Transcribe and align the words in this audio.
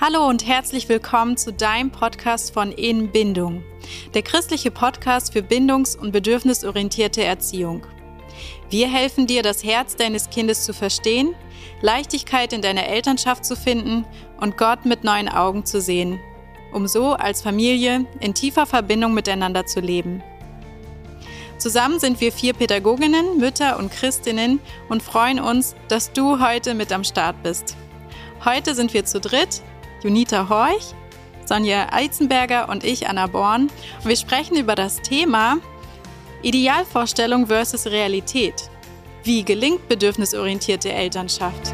Hallo 0.00 0.26
und 0.28 0.44
herzlich 0.44 0.88
willkommen 0.88 1.36
zu 1.36 1.52
deinem 1.52 1.92
Podcast 1.92 2.52
von 2.52 2.72
In 2.72 3.12
Bindung, 3.12 3.62
der 4.12 4.22
christliche 4.22 4.72
Podcast 4.72 5.32
für 5.32 5.40
bindungs- 5.40 5.96
und 5.96 6.10
bedürfnisorientierte 6.10 7.22
Erziehung. 7.22 7.86
Wir 8.68 8.88
helfen 8.88 9.28
dir, 9.28 9.44
das 9.44 9.62
Herz 9.62 9.94
deines 9.94 10.30
Kindes 10.30 10.64
zu 10.64 10.74
verstehen, 10.74 11.36
Leichtigkeit 11.80 12.52
in 12.52 12.60
deiner 12.60 12.88
Elternschaft 12.88 13.44
zu 13.44 13.54
finden 13.54 14.04
und 14.40 14.56
Gott 14.56 14.84
mit 14.84 15.04
neuen 15.04 15.28
Augen 15.28 15.64
zu 15.64 15.80
sehen, 15.80 16.18
um 16.72 16.88
so 16.88 17.12
als 17.12 17.40
Familie 17.40 18.04
in 18.18 18.34
tiefer 18.34 18.66
Verbindung 18.66 19.14
miteinander 19.14 19.64
zu 19.64 19.78
leben. 19.78 20.24
Zusammen 21.56 22.00
sind 22.00 22.20
wir 22.20 22.32
vier 22.32 22.52
Pädagoginnen, 22.52 23.38
Mütter 23.38 23.78
und 23.78 23.92
Christinnen 23.92 24.58
und 24.88 25.04
freuen 25.04 25.38
uns, 25.38 25.76
dass 25.86 26.12
du 26.12 26.40
heute 26.40 26.74
mit 26.74 26.92
am 26.92 27.04
Start 27.04 27.40
bist. 27.44 27.76
Heute 28.44 28.74
sind 28.74 28.92
wir 28.92 29.04
zu 29.04 29.20
dritt 29.20 29.62
Junita 30.04 30.50
Horch, 30.50 30.94
Sonja 31.46 31.88
Eizenberger 31.90 32.68
und 32.68 32.84
ich, 32.84 33.08
Anna 33.08 33.26
Born. 33.26 33.70
Und 34.02 34.08
wir 34.08 34.16
sprechen 34.16 34.56
über 34.56 34.74
das 34.74 35.00
Thema 35.00 35.56
Idealvorstellung 36.42 37.46
versus 37.46 37.86
Realität. 37.86 38.68
Wie 39.22 39.42
gelingt 39.42 39.88
bedürfnisorientierte 39.88 40.92
Elternschaft? 40.92 41.72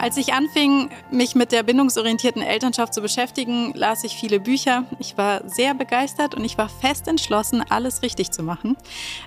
Als 0.00 0.16
ich 0.16 0.32
anfing, 0.32 0.88
mich 1.10 1.34
mit 1.34 1.52
der 1.52 1.62
bindungsorientierten 1.62 2.40
Elternschaft 2.40 2.94
zu 2.94 3.02
beschäftigen, 3.02 3.74
las 3.74 4.02
ich 4.02 4.14
viele 4.14 4.40
Bücher. 4.40 4.86
Ich 4.98 5.18
war 5.18 5.46
sehr 5.46 5.74
begeistert 5.74 6.34
und 6.34 6.42
ich 6.42 6.56
war 6.56 6.70
fest 6.70 7.06
entschlossen, 7.06 7.62
alles 7.68 8.00
richtig 8.00 8.30
zu 8.30 8.42
machen. 8.42 8.78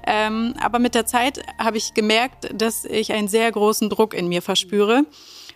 Ähm, 0.07 0.55
aber 0.59 0.79
mit 0.79 0.95
der 0.95 1.05
Zeit 1.05 1.43
habe 1.59 1.77
ich 1.77 1.93
gemerkt, 1.93 2.49
dass 2.59 2.85
ich 2.85 3.13
einen 3.13 3.27
sehr 3.27 3.51
großen 3.51 3.87
Druck 3.91 4.15
in 4.15 4.27
mir 4.27 4.41
verspüre. 4.41 5.05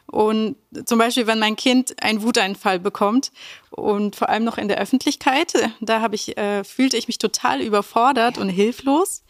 Und 0.05 0.55
zum 0.85 0.99
Beispiel, 0.99 1.25
wenn 1.25 1.39
mein 1.39 1.55
Kind 1.55 1.95
einen 2.03 2.21
Wuteinfall 2.21 2.79
bekommt 2.79 3.31
und 3.71 4.15
vor 4.15 4.29
allem 4.29 4.43
noch 4.43 4.59
in 4.59 4.67
der 4.67 4.77
Öffentlichkeit, 4.77 5.51
da 5.81 5.99
habe 5.99 6.13
ich, 6.13 6.37
äh, 6.37 6.63
fühlte 6.63 6.95
ich 6.95 7.07
mich 7.07 7.17
total 7.17 7.61
überfordert 7.61 8.37
und 8.37 8.49
hilflos. 8.49 9.23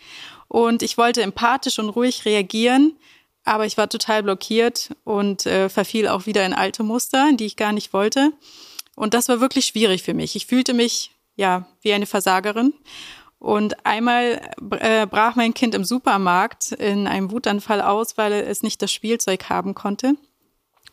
Und 0.50 0.84
ich 0.84 0.98
wollte 0.98 1.22
empathisch 1.22 1.80
und 1.80 1.90
ruhig 1.90 2.26
reagieren, 2.26 2.98
aber 3.48 3.66
ich 3.66 3.78
war 3.78 3.90
total 3.90 4.24
blockiert 4.24 4.92
und 5.04 5.46
äh, 5.46 5.70
verfiel 5.70 6.08
auch 6.08 6.26
wieder 6.26 6.46
in 6.46 6.54
alte 6.54 6.84
Muster, 6.84 7.32
die 7.34 7.46
ich 7.46 7.56
gar 7.56 7.72
nicht 7.72 7.94
wollte. 7.94 8.32
Und 8.96 9.14
das 9.14 9.30
war 9.30 9.40
wirklich 9.40 9.66
schwierig 9.66 10.04
für 10.04 10.14
mich. 10.14 10.36
Ich 10.36 10.48
fühlte 10.48 10.74
mich 10.74 11.12
ja 11.36 11.68
wie 11.82 11.94
eine 11.94 12.06
Versagerin. 12.06 12.74
Und 13.40 13.86
einmal 13.86 14.42
äh, 14.80 15.06
brach 15.06 15.36
mein 15.36 15.54
Kind 15.54 15.76
im 15.76 15.86
Supermarkt 15.86 16.72
in 16.72 17.08
einem 17.08 17.32
Wutanfall 17.32 17.82
aus, 17.82 18.18
weil 18.18 18.34
es 18.34 18.64
nicht 18.64 18.82
das 18.82 18.92
Spielzeug 18.92 19.50
haben 19.50 19.76
konnte. 19.76 20.16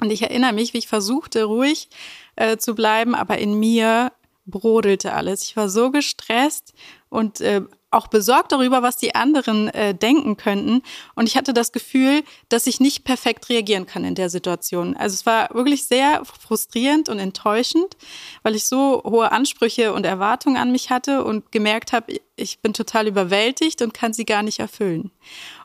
Und 0.00 0.12
ich 0.12 0.22
erinnere 0.22 0.52
mich, 0.52 0.75
wie 0.75 0.78
ich 0.78 0.88
versuchte, 0.88 1.44
ruhig 1.44 1.88
äh, 2.36 2.56
zu 2.56 2.75
bleiben, 2.75 3.14
aber 3.14 3.38
in 3.38 3.58
mir 3.58 4.12
brodelte 4.47 5.14
alles. 5.14 5.42
Ich 5.44 5.56
war 5.56 5.69
so 5.69 5.91
gestresst 5.91 6.75
und 7.08 7.41
äh, 7.41 7.62
auch 7.95 8.09
besorgt 8.09 8.53
darüber, 8.53 8.83
was 8.83 8.97
die 8.97 9.14
anderen 9.14 9.69
äh, 9.69 9.95
denken 9.95 10.37
könnten. 10.37 10.83
Und 11.14 11.28
ich 11.28 11.37
hatte 11.37 11.55
das 11.55 11.73
Gefühl, 11.73 12.23
dass 12.48 12.67
ich 12.67 12.81
nicht 12.81 13.05
perfekt 13.05 13.48
reagieren 13.48 13.87
kann 13.87 14.05
in 14.05 14.14
der 14.14 14.31
Situation. 14.31 14.97
Also 14.97 15.14
es 15.14 15.27
war 15.27 15.48
wirklich 15.55 15.87
sehr 15.87 16.22
frustrierend 16.25 17.09
und 17.09 17.19
enttäuschend, 17.19 17.97
weil 18.42 18.55
ich 18.55 18.67
so 18.67 19.03
hohe 19.05 19.33
Ansprüche 19.33 19.92
und 19.92 20.05
Erwartungen 20.05 20.56
an 20.56 20.72
mich 20.72 20.91
hatte 20.91 21.25
und 21.25 21.53
gemerkt 21.53 21.92
habe, 21.92 22.20
ich 22.37 22.61
bin 22.61 22.72
total 22.72 23.06
überwältigt 23.06 23.81
und 23.83 23.95
kann 23.95 24.12
sie 24.12 24.25
gar 24.25 24.42
nicht 24.42 24.59
erfüllen. 24.59 25.11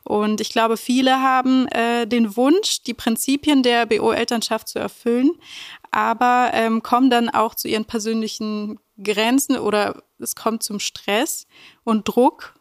Und 0.04 0.42
ich 0.42 0.50
glaube, 0.50 0.78
viele 0.78 1.22
haben 1.22 1.68
äh, 1.68 2.06
den 2.08 2.36
Wunsch, 2.36 2.84
die 2.84 2.94
Prinzipien 2.94 3.64
der 3.64 3.86
BO-Elternschaft 3.86 4.68
zu 4.68 4.80
erfüllen, 4.80 5.32
aber 5.92 6.52
ähm, 6.54 6.84
kommen 6.84 7.10
dann 7.10 7.30
auch 7.30 7.56
zu 7.56 7.68
ihren 7.68 7.86
persönlichen 7.86 8.80
Grenzen 9.04 9.58
oder 9.58 10.04
es 10.20 10.36
kommt 10.36 10.64
zum 10.64 10.80
Stress 10.80 11.48
und 11.84 12.08
Druck. 12.08 12.54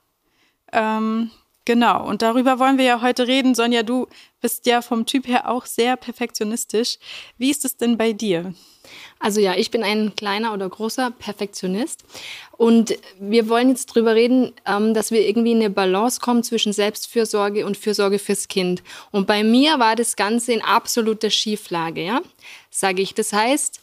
Ähm, 0.73 1.31
genau, 1.65 2.07
und 2.07 2.23
darüber 2.23 2.59
wollen 2.59 2.79
wir 2.79 2.85
ja 2.85 3.03
heute 3.03 3.27
reden. 3.27 3.55
Sonja, 3.55 3.83
du 3.83 4.07
bist 4.41 4.67
ja 4.67 4.83
vom 4.83 5.07
Typ 5.07 5.27
her 5.27 5.51
auch 5.51 5.67
sehr 5.67 5.97
perfektionistisch. 5.97 6.99
Wie 7.37 7.51
ist 7.51 7.65
es 7.65 7.77
denn 7.77 7.97
bei 7.97 8.13
dir? 8.13 8.55
Also 9.19 9.41
ja, 9.41 9.55
ich 9.55 9.71
bin 9.71 9.83
ein 9.83 10.15
kleiner 10.15 10.55
oder 10.55 10.69
großer 10.69 11.11
Perfektionist 11.11 12.05
und 12.57 12.97
wir 13.19 13.49
wollen 13.49 13.69
jetzt 13.69 13.87
drüber 13.87 14.15
reden, 14.15 14.53
ähm, 14.65 14.95
dass 14.95 15.11
wir 15.11 15.27
irgendwie 15.27 15.53
in 15.53 15.59
eine 15.59 15.71
Balance 15.71 16.21
kommen 16.21 16.43
zwischen 16.43 16.73
Selbstfürsorge 16.73 17.67
und 17.67 17.77
Fürsorge 17.77 18.19
fürs 18.19 18.49
Kind. 18.49 18.83
Und 19.11 19.27
bei 19.27 19.43
mir 19.43 19.79
war 19.79 19.97
das 19.97 20.17
Ganze 20.17 20.53
in 20.53 20.63
absoluter 20.63 21.31
Schieflage, 21.31 22.05
ja, 22.05 22.21
sage 22.71 23.03
ich. 23.03 23.15
Das 23.15 23.33
heißt, 23.33 23.81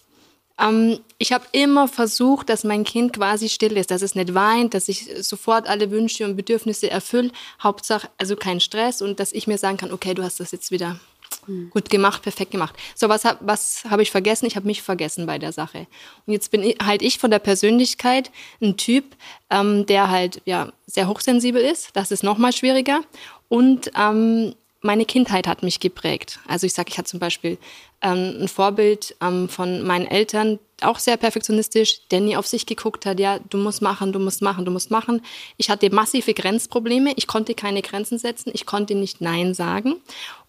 ähm, 0.59 0.99
ich 1.17 1.33
habe 1.33 1.45
immer 1.51 1.87
versucht, 1.87 2.49
dass 2.49 2.63
mein 2.63 2.83
Kind 2.83 3.13
quasi 3.13 3.49
still 3.49 3.77
ist, 3.77 3.91
dass 3.91 4.01
es 4.01 4.15
nicht 4.15 4.33
weint, 4.33 4.73
dass 4.73 4.87
ich 4.87 5.09
sofort 5.19 5.67
alle 5.67 5.91
Wünsche 5.91 6.25
und 6.25 6.35
Bedürfnisse 6.35 6.89
erfülle. 6.89 7.31
Hauptsache, 7.61 8.09
also 8.17 8.35
kein 8.35 8.59
Stress 8.59 9.01
und 9.01 9.19
dass 9.19 9.33
ich 9.33 9.47
mir 9.47 9.57
sagen 9.57 9.77
kann, 9.77 9.91
okay, 9.91 10.13
du 10.13 10.23
hast 10.23 10.39
das 10.39 10.51
jetzt 10.51 10.71
wieder 10.71 10.99
mhm. 11.47 11.69
gut 11.71 11.89
gemacht, 11.89 12.21
perfekt 12.21 12.51
gemacht. 12.51 12.75
So, 12.95 13.09
was, 13.09 13.23
was 13.41 13.83
habe 13.89 14.01
ich 14.01 14.11
vergessen? 14.11 14.45
Ich 14.45 14.55
habe 14.55 14.67
mich 14.67 14.81
vergessen 14.81 15.25
bei 15.25 15.37
der 15.37 15.51
Sache. 15.51 15.87
Und 16.25 16.33
jetzt 16.33 16.51
bin 16.51 16.63
ich, 16.63 16.77
halt 16.83 17.01
ich 17.01 17.19
von 17.19 17.31
der 17.31 17.39
Persönlichkeit 17.39 18.31
ein 18.61 18.77
Typ, 18.77 19.15
ähm, 19.49 19.85
der 19.85 20.09
halt 20.09 20.41
ja 20.45 20.71
sehr 20.85 21.07
hochsensibel 21.07 21.61
ist. 21.61 21.89
Das 21.93 22.11
ist 22.11 22.23
noch 22.23 22.37
mal 22.37 22.53
schwieriger. 22.53 23.01
Und 23.49 23.91
ähm, 23.97 24.55
meine 24.85 25.05
Kindheit 25.05 25.47
hat 25.47 25.63
mich 25.63 25.79
geprägt. 25.79 26.39
Also 26.47 26.65
ich 26.65 26.73
sage, 26.73 26.89
ich 26.89 26.97
hatte 26.97 27.09
zum 27.09 27.19
Beispiel 27.19 27.57
ähm, 28.01 28.37
ein 28.41 28.47
Vorbild 28.47 29.15
ähm, 29.21 29.49
von 29.49 29.81
meinen 29.81 30.05
Eltern, 30.05 30.59
auch 30.81 30.99
sehr 30.99 31.17
perfektionistisch, 31.17 32.01
der 32.11 32.21
nie 32.21 32.37
auf 32.37 32.47
sich 32.47 32.65
geguckt 32.65 33.05
hat, 33.05 33.19
ja, 33.19 33.39
du 33.49 33.57
musst 33.57 33.81
machen, 33.81 34.13
du 34.13 34.19
musst 34.19 34.41
machen, 34.41 34.65
du 34.65 34.71
musst 34.71 34.91
machen. 34.91 35.21
Ich 35.57 35.69
hatte 35.69 35.89
massive 35.89 36.33
Grenzprobleme, 36.33 37.13
ich 37.15 37.27
konnte 37.27 37.55
keine 37.55 37.81
Grenzen 37.81 38.19
setzen, 38.19 38.51
ich 38.53 38.65
konnte 38.65 38.95
nicht 38.95 39.21
Nein 39.21 39.53
sagen 39.53 39.95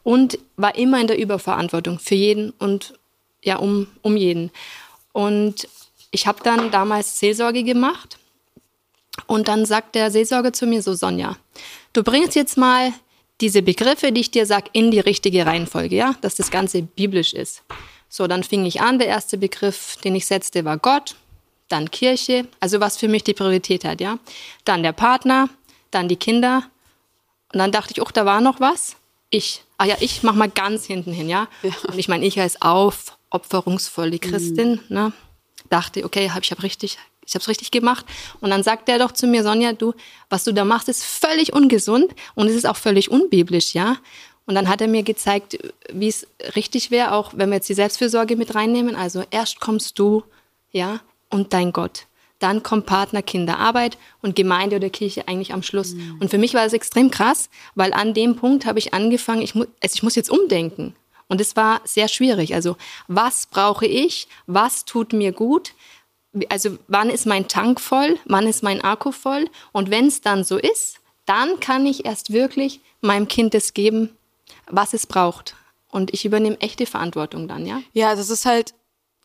und 0.02 0.38
war 0.56 0.76
immer 0.76 1.00
in 1.00 1.06
der 1.06 1.18
Überverantwortung 1.18 1.98
für 1.98 2.14
jeden 2.14 2.50
und 2.58 2.94
ja, 3.42 3.56
um, 3.56 3.86
um 4.02 4.16
jeden. 4.16 4.50
Und 5.12 5.68
ich 6.10 6.26
habe 6.26 6.42
dann 6.42 6.70
damals 6.70 7.18
Seelsorge 7.18 7.62
gemacht 7.62 8.18
und 9.26 9.48
dann 9.48 9.64
sagt 9.64 9.94
der 9.94 10.10
Seelsorger 10.10 10.52
zu 10.52 10.66
mir 10.66 10.82
so, 10.82 10.94
Sonja, 10.94 11.36
du 11.92 12.02
bringst 12.02 12.34
jetzt 12.34 12.58
mal 12.58 12.92
diese 13.40 13.62
Begriffe, 13.62 14.12
die 14.12 14.22
ich 14.22 14.30
dir 14.30 14.46
sage, 14.46 14.70
in 14.72 14.90
die 14.90 15.00
richtige 15.00 15.44
Reihenfolge, 15.46 15.96
ja, 15.96 16.14
dass 16.20 16.36
das 16.36 16.50
Ganze 16.50 16.82
biblisch 16.82 17.32
ist. 17.32 17.62
So, 18.08 18.26
dann 18.26 18.44
fing 18.44 18.64
ich 18.64 18.80
an. 18.80 18.98
Der 18.98 19.08
erste 19.08 19.36
Begriff, 19.36 19.96
den 20.02 20.14
ich 20.14 20.26
setzte, 20.26 20.64
war 20.64 20.78
Gott, 20.78 21.16
dann 21.68 21.90
Kirche, 21.90 22.46
also 22.60 22.80
was 22.80 22.96
für 22.96 23.08
mich 23.08 23.24
die 23.24 23.34
Priorität 23.34 23.84
hat, 23.84 24.00
ja. 24.00 24.18
Dann 24.64 24.82
der 24.82 24.92
Partner, 24.92 25.48
dann 25.90 26.08
die 26.08 26.16
Kinder. 26.16 26.62
Und 27.52 27.58
dann 27.58 27.72
dachte 27.72 27.92
ich, 27.94 28.02
oh, 28.02 28.08
da 28.12 28.24
war 28.24 28.40
noch 28.40 28.60
was. 28.60 28.96
Ich. 29.30 29.64
Ah 29.78 29.84
ja, 29.84 29.96
ich 30.00 30.22
mach 30.22 30.34
mal 30.34 30.48
ganz 30.48 30.86
hinten 30.86 31.12
hin, 31.12 31.28
ja. 31.28 31.48
ja. 31.62 31.70
Und 31.88 31.98
ich 31.98 32.08
meine, 32.08 32.24
ich 32.24 32.40
als 32.40 32.62
aufopferungsvolle 32.62 34.18
Christin, 34.18 34.80
mhm. 34.88 34.94
ne, 34.94 35.12
dachte, 35.68 36.04
okay, 36.04 36.30
hab, 36.30 36.42
ich 36.42 36.50
habe 36.50 36.62
richtig 36.62 36.96
ich 37.26 37.34
habe 37.34 37.42
es 37.42 37.48
richtig 37.48 37.70
gemacht. 37.70 38.06
Und 38.40 38.50
dann 38.50 38.62
sagt 38.62 38.88
er 38.88 38.98
doch 38.98 39.12
zu 39.12 39.26
mir, 39.26 39.42
Sonja, 39.42 39.72
du, 39.72 39.92
was 40.30 40.44
du 40.44 40.52
da 40.52 40.64
machst, 40.64 40.88
ist 40.88 41.04
völlig 41.04 41.52
ungesund 41.52 42.14
und 42.34 42.46
es 42.48 42.54
ist 42.54 42.66
auch 42.66 42.76
völlig 42.76 43.10
unbiblisch, 43.10 43.74
ja. 43.74 43.96
Und 44.46 44.54
dann 44.54 44.68
hat 44.68 44.80
er 44.80 44.86
mir 44.86 45.02
gezeigt, 45.02 45.58
wie 45.92 46.06
es 46.06 46.26
richtig 46.54 46.92
wäre, 46.92 47.12
auch 47.12 47.32
wenn 47.34 47.48
wir 47.50 47.56
jetzt 47.56 47.68
die 47.68 47.74
Selbstfürsorge 47.74 48.36
mit 48.36 48.54
reinnehmen. 48.54 48.94
Also 48.94 49.24
erst 49.32 49.58
kommst 49.58 49.98
du, 49.98 50.22
ja, 50.70 51.00
und 51.30 51.52
dein 51.52 51.72
Gott. 51.72 52.06
Dann 52.38 52.62
kommt 52.62 52.86
Partner, 52.86 53.22
Kinder, 53.22 53.58
Arbeit 53.58 53.98
und 54.22 54.36
Gemeinde 54.36 54.76
oder 54.76 54.90
Kirche 54.90 55.26
eigentlich 55.26 55.52
am 55.52 55.62
Schluss. 55.62 55.94
Mhm. 55.94 56.18
Und 56.20 56.30
für 56.30 56.38
mich 56.38 56.54
war 56.54 56.62
das 56.62 56.74
extrem 56.74 57.10
krass, 57.10 57.48
weil 57.74 57.92
an 57.92 58.14
dem 58.14 58.36
Punkt 58.36 58.66
habe 58.66 58.78
ich 58.78 58.94
angefangen, 58.94 59.42
ich, 59.42 59.54
mu 59.54 59.64
also 59.82 59.94
ich 59.94 60.02
muss 60.02 60.14
jetzt 60.14 60.30
umdenken. 60.30 60.94
Und 61.28 61.40
es 61.40 61.56
war 61.56 61.80
sehr 61.84 62.08
schwierig. 62.08 62.54
Also 62.54 62.76
was 63.08 63.46
brauche 63.46 63.86
ich? 63.86 64.28
Was 64.46 64.84
tut 64.84 65.12
mir 65.12 65.32
gut? 65.32 65.72
Also 66.48 66.78
wann 66.88 67.10
ist 67.10 67.26
mein 67.26 67.48
Tank 67.48 67.80
voll, 67.80 68.18
wann 68.24 68.46
ist 68.46 68.62
mein 68.62 68.82
Akku 68.82 69.12
voll 69.12 69.48
und 69.72 69.90
wenn 69.90 70.06
es 70.06 70.20
dann 70.20 70.44
so 70.44 70.56
ist, 70.56 70.98
dann 71.24 71.60
kann 71.60 71.86
ich 71.86 72.04
erst 72.04 72.32
wirklich 72.32 72.80
meinem 73.00 73.28
Kind 73.28 73.54
das 73.54 73.74
geben, 73.74 74.16
was 74.68 74.94
es 74.94 75.06
braucht. 75.06 75.54
Und 75.90 76.12
ich 76.12 76.24
übernehme 76.24 76.60
echte 76.60 76.86
Verantwortung 76.86 77.48
dann, 77.48 77.66
ja? 77.66 77.80
Ja, 77.92 78.14
das 78.14 78.30
ist 78.30 78.44
halt 78.44 78.74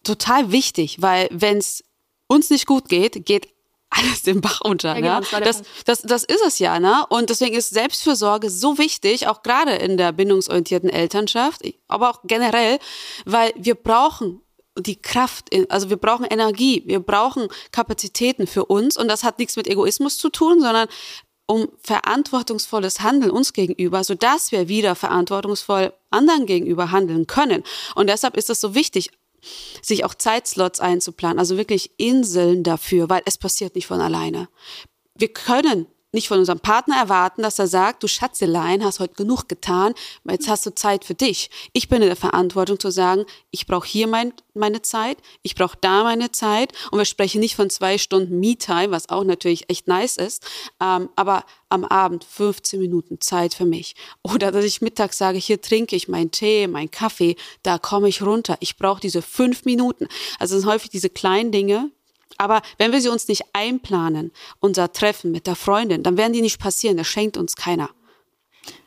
total 0.03 0.51
wichtig, 0.51 1.01
weil 1.01 1.27
wenn 1.31 1.57
es 1.57 1.83
uns 2.27 2.49
nicht 2.49 2.65
gut 2.65 2.89
geht, 2.89 3.25
geht 3.25 3.49
alles 3.89 4.23
den 4.23 4.39
Bach 4.39 4.61
unter. 4.61 4.97
Ja, 4.97 5.19
genau, 5.19 5.39
das, 5.43 5.63
das, 5.63 5.63
das, 5.85 6.01
das, 6.01 6.23
ist 6.23 6.41
es 6.45 6.59
ja, 6.59 6.79
ne? 6.79 7.05
Und 7.09 7.29
deswegen 7.29 7.55
ist 7.55 7.71
Selbstfürsorge 7.71 8.49
so 8.49 8.77
wichtig, 8.77 9.27
auch 9.27 9.43
gerade 9.43 9.73
in 9.73 9.97
der 9.97 10.13
bindungsorientierten 10.13 10.89
Elternschaft, 10.89 11.61
aber 11.87 12.09
auch 12.09 12.21
generell, 12.23 12.79
weil 13.25 13.51
wir 13.57 13.75
brauchen 13.75 14.41
die 14.77 15.01
Kraft, 15.01 15.49
also 15.69 15.89
wir 15.89 15.97
brauchen 15.97 16.25
Energie, 16.25 16.83
wir 16.85 16.99
brauchen 16.99 17.47
Kapazitäten 17.71 18.47
für 18.47 18.65
uns 18.65 18.97
und 18.97 19.07
das 19.07 19.23
hat 19.23 19.39
nichts 19.39 19.55
mit 19.55 19.67
Egoismus 19.67 20.17
zu 20.17 20.29
tun, 20.29 20.61
sondern 20.61 20.87
um 21.45 21.67
verantwortungsvolles 21.81 23.01
Handeln 23.01 23.31
uns 23.31 23.51
gegenüber, 23.51 24.03
so 24.05 24.15
dass 24.15 24.53
wir 24.53 24.69
wieder 24.69 24.95
verantwortungsvoll 24.95 25.93
anderen 26.09 26.45
gegenüber 26.45 26.91
handeln 26.91 27.27
können. 27.27 27.63
Und 27.95 28.07
deshalb 28.07 28.37
ist 28.37 28.49
es 28.49 28.61
so 28.61 28.73
wichtig, 28.73 29.11
sich 29.81 30.05
auch 30.05 30.15
Zeitslots 30.15 30.79
einzuplanen, 30.79 31.39
also 31.39 31.57
wirklich 31.57 31.91
Inseln 31.97 32.63
dafür, 32.63 33.09
weil 33.09 33.21
es 33.25 33.37
passiert 33.37 33.75
nicht 33.75 33.87
von 33.87 33.99
alleine. 33.99 34.47
Wir 35.15 35.33
können 35.33 35.87
nicht 36.11 36.27
von 36.27 36.39
unserem 36.39 36.59
Partner 36.59 36.97
erwarten, 36.97 37.41
dass 37.41 37.59
er 37.59 37.67
sagt, 37.67 38.03
du 38.03 38.07
Schatzelein, 38.07 38.83
hast 38.83 38.99
heute 38.99 39.13
genug 39.13 39.47
getan, 39.47 39.93
jetzt 40.29 40.49
hast 40.49 40.65
du 40.65 40.75
Zeit 40.75 41.05
für 41.05 41.13
dich. 41.13 41.49
Ich 41.73 41.87
bin 41.87 42.01
in 42.01 42.07
der 42.07 42.15
Verantwortung 42.15 42.79
zu 42.79 42.91
sagen, 42.91 43.25
ich 43.51 43.65
brauche 43.65 43.87
hier 43.87 44.07
mein, 44.07 44.33
meine 44.53 44.81
Zeit, 44.81 45.17
ich 45.41 45.55
brauche 45.55 45.77
da 45.79 46.03
meine 46.03 46.31
Zeit 46.31 46.73
und 46.91 46.97
wir 46.97 47.05
sprechen 47.05 47.39
nicht 47.39 47.55
von 47.55 47.69
zwei 47.69 47.97
Stunden 47.97 48.39
Me-Time, 48.39 48.91
was 48.91 49.09
auch 49.09 49.23
natürlich 49.23 49.69
echt 49.69 49.87
nice 49.87 50.17
ist, 50.17 50.45
ähm, 50.81 51.09
aber 51.15 51.45
am 51.69 51.85
Abend 51.85 52.25
15 52.25 52.79
Minuten 52.79 53.21
Zeit 53.21 53.53
für 53.53 53.65
mich. 53.65 53.95
Oder 54.23 54.51
dass 54.51 54.65
ich 54.65 54.81
mittags 54.81 55.17
sage, 55.17 55.37
hier 55.37 55.61
trinke 55.61 55.95
ich 55.95 56.09
meinen 56.09 56.31
Tee, 56.31 56.67
meinen 56.67 56.91
Kaffee, 56.91 57.37
da 57.63 57.77
komme 57.77 58.09
ich 58.09 58.21
runter. 58.21 58.57
Ich 58.59 58.77
brauche 58.77 58.99
diese 58.99 59.21
fünf 59.21 59.63
Minuten. 59.63 60.07
Also 60.39 60.55
es 60.55 60.63
sind 60.63 60.71
häufig 60.71 60.89
diese 60.89 61.09
kleinen 61.09 61.51
Dinge, 61.51 61.91
aber 62.37 62.61
wenn 62.77 62.91
wir 62.91 63.01
sie 63.01 63.09
uns 63.09 63.27
nicht 63.27 63.43
einplanen, 63.53 64.31
unser 64.59 64.91
Treffen 64.91 65.31
mit 65.31 65.47
der 65.47 65.55
Freundin, 65.55 66.03
dann 66.03 66.17
werden 66.17 66.33
die 66.33 66.41
nicht 66.41 66.59
passieren. 66.59 66.97
Das 66.97 67.07
schenkt 67.07 67.37
uns 67.37 67.55
keiner. 67.55 67.89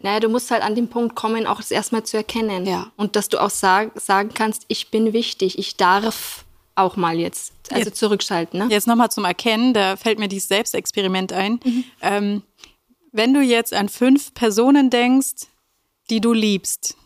Naja, 0.01 0.21
du 0.21 0.29
musst 0.29 0.51
halt 0.51 0.63
an 0.63 0.75
den 0.75 0.89
Punkt 0.89 1.17
kommen, 1.17 1.47
auch 1.47 1.57
das 1.57 1.71
erstmal 1.71 2.05
zu 2.05 2.17
erkennen. 2.17 2.67
Ja. 2.67 2.93
Und 2.97 3.17
dass 3.17 3.29
du 3.29 3.41
auch 3.41 3.51
sag, 3.51 3.99
sagen 4.01 4.31
kannst, 4.35 4.65
ich 4.69 4.91
bin 4.91 5.13
wichtig, 5.13 5.59
ich 5.59 5.77
darf 5.77 6.45
auch 6.77 6.97
mal 6.97 7.19
jetzt, 7.19 7.53
also 7.71 7.85
jetzt, 7.87 7.99
zurückschalten. 7.99 8.61
Ne? 8.61 8.67
Jetzt 8.71 8.87
nochmal 8.87 9.11
zum 9.11 9.25
Erkennen, 9.25 9.75
da 9.75 9.97
fällt 9.97 10.19
mir 10.19 10.29
dieses 10.29 10.49
Selbstexperiment 10.49 11.33
ein. 11.33 11.61
Mhm. 11.65 11.85
Ähm, 12.01 12.43
wenn 13.13 13.33
du 13.33 13.41
jetzt 13.41 13.73
an 13.73 13.89
fünf 13.89 14.35
Personen 14.35 14.91
denkst, 14.91 15.47
die 16.11 16.21
du 16.21 16.33
liebst, 16.33 16.97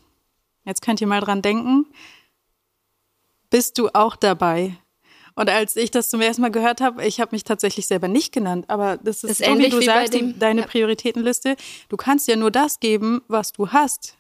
jetzt 0.65 0.83
könnt 0.83 1.01
ihr 1.01 1.07
mal 1.07 1.21
dran 1.21 1.43
denken, 1.43 1.87
bist 3.51 3.79
du 3.79 3.89
auch 3.93 4.17
dabei? 4.17 4.77
Und 5.39 5.49
als 5.49 5.77
ich 5.77 5.93
das 5.93 6.09
zum 6.09 6.21
ersten 6.21 6.43
Mal 6.43 6.51
gehört 6.51 6.81
habe, 6.81 7.07
ich 7.07 7.21
habe 7.21 7.29
mich 7.31 7.45
tatsächlich 7.45 7.87
selber 7.87 8.09
nicht 8.09 8.33
genannt, 8.33 8.65
aber 8.67 8.97
das 8.97 9.23
ist, 9.23 9.41
ist 9.41 9.47
so, 9.47 9.57
wie 9.57 9.69
du 9.69 9.79
wie 9.79 9.85
sagst, 9.85 10.13
dem, 10.13 10.37
deine 10.37 10.63
ja. 10.63 10.67
Prioritätenliste. 10.67 11.55
Du 11.89 11.97
kannst 11.97 12.27
ja 12.27 12.35
nur 12.35 12.51
das 12.51 12.81
geben, 12.81 13.23
was 13.29 13.53
du 13.53 13.71
hast. 13.71 14.17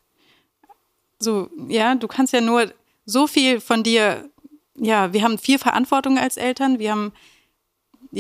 So, 1.19 1.51
ja, 1.67 1.97
du 1.97 2.07
kannst 2.07 2.33
ja 2.33 2.41
nur 2.41 2.73
so 3.05 3.27
viel 3.27 3.59
von 3.59 3.83
dir, 3.83 4.31
ja, 4.77 5.13
wir 5.13 5.25
haben 5.25 5.39
viel 5.39 5.59
Verantwortung 5.59 6.19
als 6.19 6.37
Eltern, 6.37 6.79
wir 6.79 6.93
haben 6.93 7.13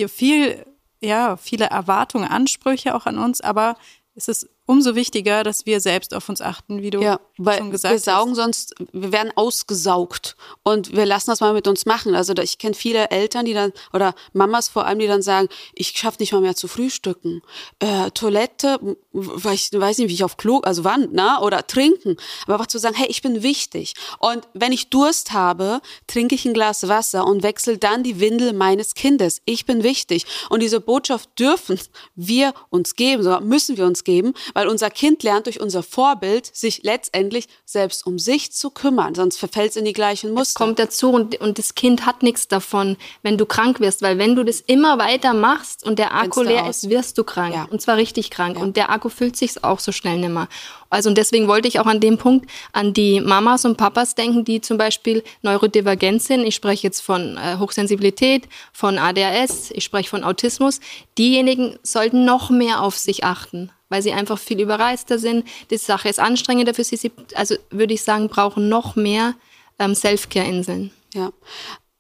viel, 0.08 0.66
ja, 1.00 1.36
viele 1.36 1.66
Erwartungen, 1.66 2.26
Ansprüche 2.26 2.96
auch 2.96 3.06
an 3.06 3.18
uns, 3.18 3.40
aber 3.40 3.76
es 4.16 4.26
ist 4.26 4.48
umso 4.68 4.94
wichtiger, 4.94 5.44
dass 5.44 5.64
wir 5.64 5.80
selbst 5.80 6.12
auf 6.12 6.28
uns 6.28 6.42
achten, 6.42 6.82
wie 6.82 6.90
du 6.90 7.00
ja, 7.00 7.18
weil 7.38 7.56
schon 7.56 7.70
gesagt 7.70 7.94
wir 7.94 7.98
saugen 7.98 8.32
hast. 8.32 8.36
sonst, 8.36 8.74
wir 8.92 9.12
werden 9.12 9.32
ausgesaugt 9.34 10.36
und 10.62 10.94
wir 10.94 11.06
lassen 11.06 11.30
das 11.30 11.40
mal 11.40 11.54
mit 11.54 11.66
uns 11.66 11.86
machen. 11.86 12.14
Also 12.14 12.34
ich 12.34 12.58
kenne 12.58 12.74
viele 12.74 13.08
Eltern, 13.08 13.46
die 13.46 13.54
dann 13.54 13.72
oder 13.94 14.14
Mamas 14.34 14.68
vor 14.68 14.86
allem, 14.86 14.98
die 14.98 15.06
dann 15.06 15.22
sagen, 15.22 15.48
ich 15.72 15.96
schaffe 15.96 16.18
nicht 16.20 16.32
mal 16.32 16.42
mehr 16.42 16.54
zu 16.54 16.68
frühstücken, 16.68 17.40
äh, 17.78 18.10
Toilette, 18.10 18.78
ich 19.14 19.72
weiß 19.72 19.98
nicht, 19.98 20.08
wie 20.10 20.14
ich 20.14 20.22
auf 20.22 20.36
Klo, 20.36 20.58
also 20.58 20.84
wann, 20.84 21.08
na 21.12 21.40
oder 21.40 21.66
trinken, 21.66 22.16
aber 22.44 22.54
einfach 22.54 22.66
zu 22.66 22.78
sagen, 22.78 22.94
hey, 22.94 23.06
ich 23.08 23.22
bin 23.22 23.42
wichtig 23.42 23.94
und 24.18 24.46
wenn 24.52 24.72
ich 24.72 24.90
Durst 24.90 25.32
habe, 25.32 25.80
trinke 26.06 26.34
ich 26.34 26.44
ein 26.44 26.52
Glas 26.52 26.88
Wasser 26.88 27.26
und 27.26 27.42
wechsle 27.42 27.78
dann 27.78 28.02
die 28.02 28.20
Windel 28.20 28.52
meines 28.52 28.92
Kindes. 28.92 29.40
Ich 29.46 29.64
bin 29.64 29.82
wichtig 29.82 30.26
und 30.50 30.60
diese 30.60 30.80
Botschaft 30.80 31.30
dürfen 31.38 31.80
wir 32.14 32.52
uns 32.68 32.96
geben, 32.96 33.22
so 33.22 33.40
müssen 33.40 33.78
wir 33.78 33.86
uns 33.86 34.04
geben 34.04 34.34
weil 34.58 34.66
unser 34.66 34.90
Kind 34.90 35.22
lernt 35.22 35.46
durch 35.46 35.60
unser 35.60 35.84
Vorbild, 35.84 36.50
sich 36.52 36.82
letztendlich 36.82 37.46
selbst 37.64 38.04
um 38.04 38.18
sich 38.18 38.50
zu 38.50 38.70
kümmern, 38.70 39.14
sonst 39.14 39.36
verfällt 39.36 39.70
es 39.70 39.76
in 39.76 39.84
die 39.84 39.92
gleichen 39.92 40.32
Muster. 40.32 40.50
Es 40.50 40.54
kommt 40.54 40.80
dazu 40.80 41.12
und, 41.12 41.40
und 41.40 41.60
das 41.60 41.76
Kind 41.76 42.06
hat 42.06 42.24
nichts 42.24 42.48
davon, 42.48 42.96
wenn 43.22 43.38
du 43.38 43.46
krank 43.46 43.78
wirst, 43.78 44.02
weil 44.02 44.18
wenn 44.18 44.34
du 44.34 44.42
das 44.42 44.60
immer 44.60 44.98
weiter 44.98 45.32
machst 45.32 45.86
und 45.86 46.00
der 46.00 46.12
Akku 46.12 46.42
leer 46.42 46.68
ist, 46.68 46.90
wirst 46.90 47.18
du 47.18 47.22
krank. 47.22 47.54
Ja. 47.54 47.68
Und 47.70 47.80
zwar 47.80 47.98
richtig 47.98 48.30
krank. 48.30 48.56
Ja. 48.56 48.62
Und 48.64 48.76
der 48.76 48.90
Akku 48.90 49.10
füllt 49.10 49.36
sich 49.36 49.62
auch 49.62 49.78
so 49.78 49.92
schnell 49.92 50.18
nimmer. 50.18 50.48
Also 50.90 51.08
und 51.08 51.18
deswegen 51.18 51.48
wollte 51.48 51.68
ich 51.68 51.80
auch 51.80 51.86
an 51.86 52.00
dem 52.00 52.18
Punkt 52.18 52.50
an 52.72 52.94
die 52.94 53.20
Mamas 53.20 53.64
und 53.64 53.76
Papas 53.76 54.14
denken, 54.14 54.44
die 54.44 54.60
zum 54.60 54.78
Beispiel 54.78 55.22
neurodivergent 55.42 56.22
sind. 56.22 56.44
Ich 56.46 56.54
spreche 56.54 56.86
jetzt 56.86 57.00
von 57.00 57.36
äh, 57.36 57.58
Hochsensibilität, 57.58 58.48
von 58.72 58.98
ADHS, 58.98 59.70
ich 59.72 59.84
spreche 59.84 60.08
von 60.08 60.24
Autismus. 60.24 60.80
Diejenigen 61.18 61.78
sollten 61.82 62.24
noch 62.24 62.50
mehr 62.50 62.82
auf 62.82 62.96
sich 62.96 63.24
achten 63.24 63.70
weil 63.90 64.02
sie 64.02 64.12
einfach 64.12 64.38
viel 64.38 64.60
überreister 64.60 65.18
sind. 65.18 65.46
Die 65.70 65.78
Sache 65.78 66.08
ist 66.10 66.20
anstrengender 66.20 66.74
für 66.74 66.84
sie. 66.84 67.10
Also 67.34 67.54
würde 67.70 67.94
ich 67.94 68.02
sagen, 68.02 68.28
brauchen 68.28 68.68
noch 68.68 68.96
mehr 68.96 69.34
ähm, 69.78 69.94
Self-Care-Inseln. 69.94 70.90
Ja. 71.14 71.30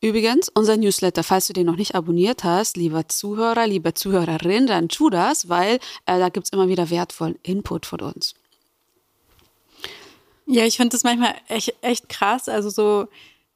Übrigens, 0.00 0.48
unser 0.54 0.76
Newsletter, 0.76 1.24
falls 1.24 1.48
du 1.48 1.52
den 1.52 1.66
noch 1.66 1.76
nicht 1.76 1.94
abonniert 1.96 2.44
hast, 2.44 2.76
lieber 2.76 3.08
Zuhörer, 3.08 3.66
liebe 3.66 3.94
Zuhörerin, 3.94 4.68
dann 4.68 4.88
tu 4.88 5.10
das, 5.10 5.48
weil 5.48 5.76
äh, 6.06 6.18
da 6.18 6.28
gibt's 6.28 6.50
immer 6.50 6.68
wieder 6.68 6.90
wertvollen 6.90 7.36
Input 7.42 7.84
von 7.84 8.00
uns. 8.02 8.34
Ja, 10.50 10.64
ich 10.64 10.78
finde 10.78 10.94
das 10.94 11.04
manchmal 11.04 11.34
echt, 11.48 11.74
echt 11.82 12.08
krass. 12.08 12.48
Also 12.48 12.70
so, 12.70 13.08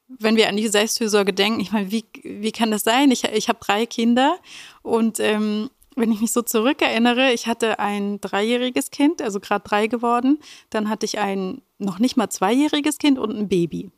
wenn 0.07 0.35
wir 0.35 0.47
an 0.47 0.57
die 0.57 0.67
Selbstfürsorge 0.67 1.33
denken, 1.33 1.59
ich 1.59 1.71
meine, 1.71 1.91
wie, 1.91 2.05
wie 2.23 2.51
kann 2.51 2.69
das 2.69 2.83
sein? 2.83 3.09
Ich, 3.09 3.23
ich 3.23 3.49
habe 3.49 3.57
drei 3.59 3.87
Kinder 3.87 4.37
und 4.83 5.19
ähm, 5.19 5.71
wenn 5.95 6.11
ich 6.11 6.21
mich 6.21 6.31
so 6.31 6.43
zurückerinnere, 6.43 7.33
ich 7.33 7.47
hatte 7.47 7.79
ein 7.79 8.21
dreijähriges 8.21 8.91
Kind, 8.91 9.21
also 9.23 9.39
gerade 9.39 9.67
drei 9.67 9.87
geworden. 9.87 10.39
Dann 10.69 10.87
hatte 10.87 11.05
ich 11.05 11.19
ein 11.19 11.61
noch 11.79 11.97
nicht 11.99 12.15
mal 12.15 12.29
zweijähriges 12.29 12.99
Kind 12.99 13.17
und 13.17 13.35
ein 13.35 13.47
Baby. 13.47 13.91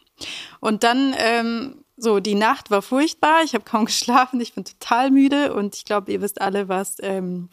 Und 0.60 0.84
dann, 0.84 1.14
ähm, 1.18 1.84
so, 1.98 2.20
die 2.20 2.36
Nacht 2.36 2.72
war 2.72 2.82
furchtbar. 2.82 3.44
Ich 3.44 3.54
habe 3.54 3.64
kaum 3.64 3.86
geschlafen. 3.86 4.42
Ich 4.42 4.54
bin 4.54 4.66
total 4.66 5.12
müde. 5.12 5.54
Und 5.54 5.76
ich 5.76 5.86
glaube, 5.86 6.12
ihr 6.12 6.22
wisst 6.22 6.42
alle, 6.42 6.68
was 6.68 6.98
ähm, 7.02 7.50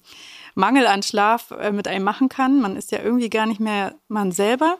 Mangel 0.55 0.87
an 0.87 1.03
Schlaf 1.03 1.51
äh, 1.51 1.73
mit 1.73 1.89
einem 1.89 2.05
machen 2.05 2.29
kann. 2.29 2.61
Man 2.61 2.77
ist 2.77 2.93
ja 2.93 2.99
irgendwie 3.01 3.31
gar 3.31 3.47
nicht 3.47 3.61
mehr 3.61 3.95
man 4.09 4.33
selber. 4.33 4.79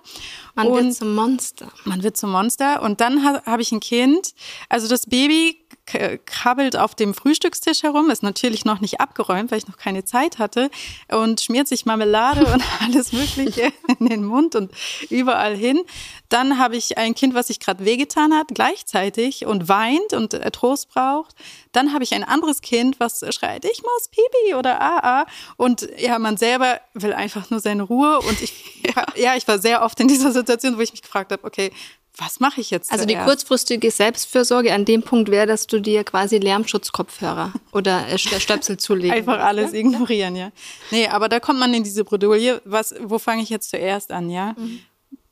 Man 0.55 0.67
und 0.67 0.85
wird 0.85 0.95
zum 0.95 1.15
Monster. 1.15 1.69
Man 1.85 2.03
wird 2.03 2.17
zum 2.17 2.31
Monster. 2.31 2.83
Und 2.83 3.01
dann 3.01 3.25
ha 3.25 3.43
habe 3.45 3.63
ich 3.63 3.73
ein 3.73 3.81
Kind. 3.81 4.35
Also 4.69 4.89
das 4.89 5.07
Baby 5.07 5.67
krabbelt 5.87 6.77
auf 6.77 6.95
dem 6.95 7.13
Frühstückstisch 7.13 7.83
herum, 7.83 8.11
ist 8.11 8.23
natürlich 8.23 8.65
noch 8.65 8.81
nicht 8.81 9.01
abgeräumt, 9.01 9.51
weil 9.51 9.59
ich 9.59 9.67
noch 9.67 9.77
keine 9.77 10.05
Zeit 10.05 10.39
hatte 10.39 10.71
und 11.09 11.41
schmiert 11.41 11.69
sich 11.69 11.87
Marmelade 11.87 12.47
und 12.47 12.63
alles 12.81 13.13
Mögliche 13.13 13.73
in 13.99 14.07
den 14.07 14.25
Mund 14.25 14.55
und 14.55 14.73
überall 15.11 15.57
hin. 15.57 15.81
Dann 16.29 16.59
habe 16.59 16.77
ich 16.77 16.99
ein 16.99 17.15
Kind, 17.15 17.35
was 17.35 17.49
sich 17.49 17.61
gerade 17.61 17.85
wehgetan 17.85 18.33
hat, 18.33 18.49
gleichzeitig 18.49 19.45
und 19.45 19.69
weint 19.69 20.13
und 20.13 20.31
Trost 20.53 20.89
braucht. 20.89 21.35
Dann 21.73 21.93
habe 21.93 22.05
ich 22.05 22.15
ein 22.15 22.25
anderes 22.25 22.61
Kind, 22.61 23.01
was 23.01 23.25
schreit, 23.35 23.65
ich 23.65 23.83
muss 23.83 24.09
Pipi 24.09 24.55
oder 24.55 24.81
AA. 24.81 25.27
Und 25.57 25.89
ja, 25.99 26.19
man 26.19 26.37
selber 26.37 26.81
will 26.95 27.13
einfach 27.13 27.51
nur 27.51 27.61
seine 27.61 27.83
Ruhe. 27.83 28.21
Und 28.21 28.41
ich, 28.41 28.83
ja, 29.17 29.37
ich 29.37 29.49
war 29.49 29.59
sehr 29.59 29.83
oft 29.83 29.99
in 30.01 30.09
dieser 30.09 30.33
Situation, 30.33 30.77
wo 30.77 30.81
ich 30.81 30.93
mich 30.93 31.03
gefragt 31.03 31.33
habe, 31.33 31.45
okay, 31.45 31.73
was 32.17 32.41
mache 32.41 32.61
ich 32.61 32.71
jetzt? 32.71 32.93
Also 32.93 33.07
die 33.07 33.15
kurzfristige 33.17 33.91
Selbstfürsorge 33.91 34.73
an 34.75 34.85
dem 34.85 35.03
Punkt 35.03 35.31
wäre, 35.31 35.47
dass 35.47 35.67
du 35.67 35.81
dir 35.81 36.05
quasi 36.05 36.39
Lärmschutzkopfhörer 36.39 37.53
oder 37.73 38.07
Stöpsel 38.19 38.77
zulegen. 38.77 39.13
Einfach 39.13 39.39
alles 39.39 39.73
ja? 39.73 39.79
ignorieren, 39.79 40.37
ja. 40.37 40.53
Nee, 40.91 41.09
aber 41.09 41.29
da 41.29 41.41
kommt 41.41 41.59
man 41.59 41.73
in 41.73 41.85
diese 41.85 42.05
Bredouille. 42.05 42.61
Was, 42.65 42.95
wo 43.01 43.19
fange 43.19 43.43
ich 43.43 43.49
jetzt 43.49 43.71
zuerst 43.71 44.13
an, 44.13 44.29
ja? 44.31 44.55
Mhm 44.59 44.81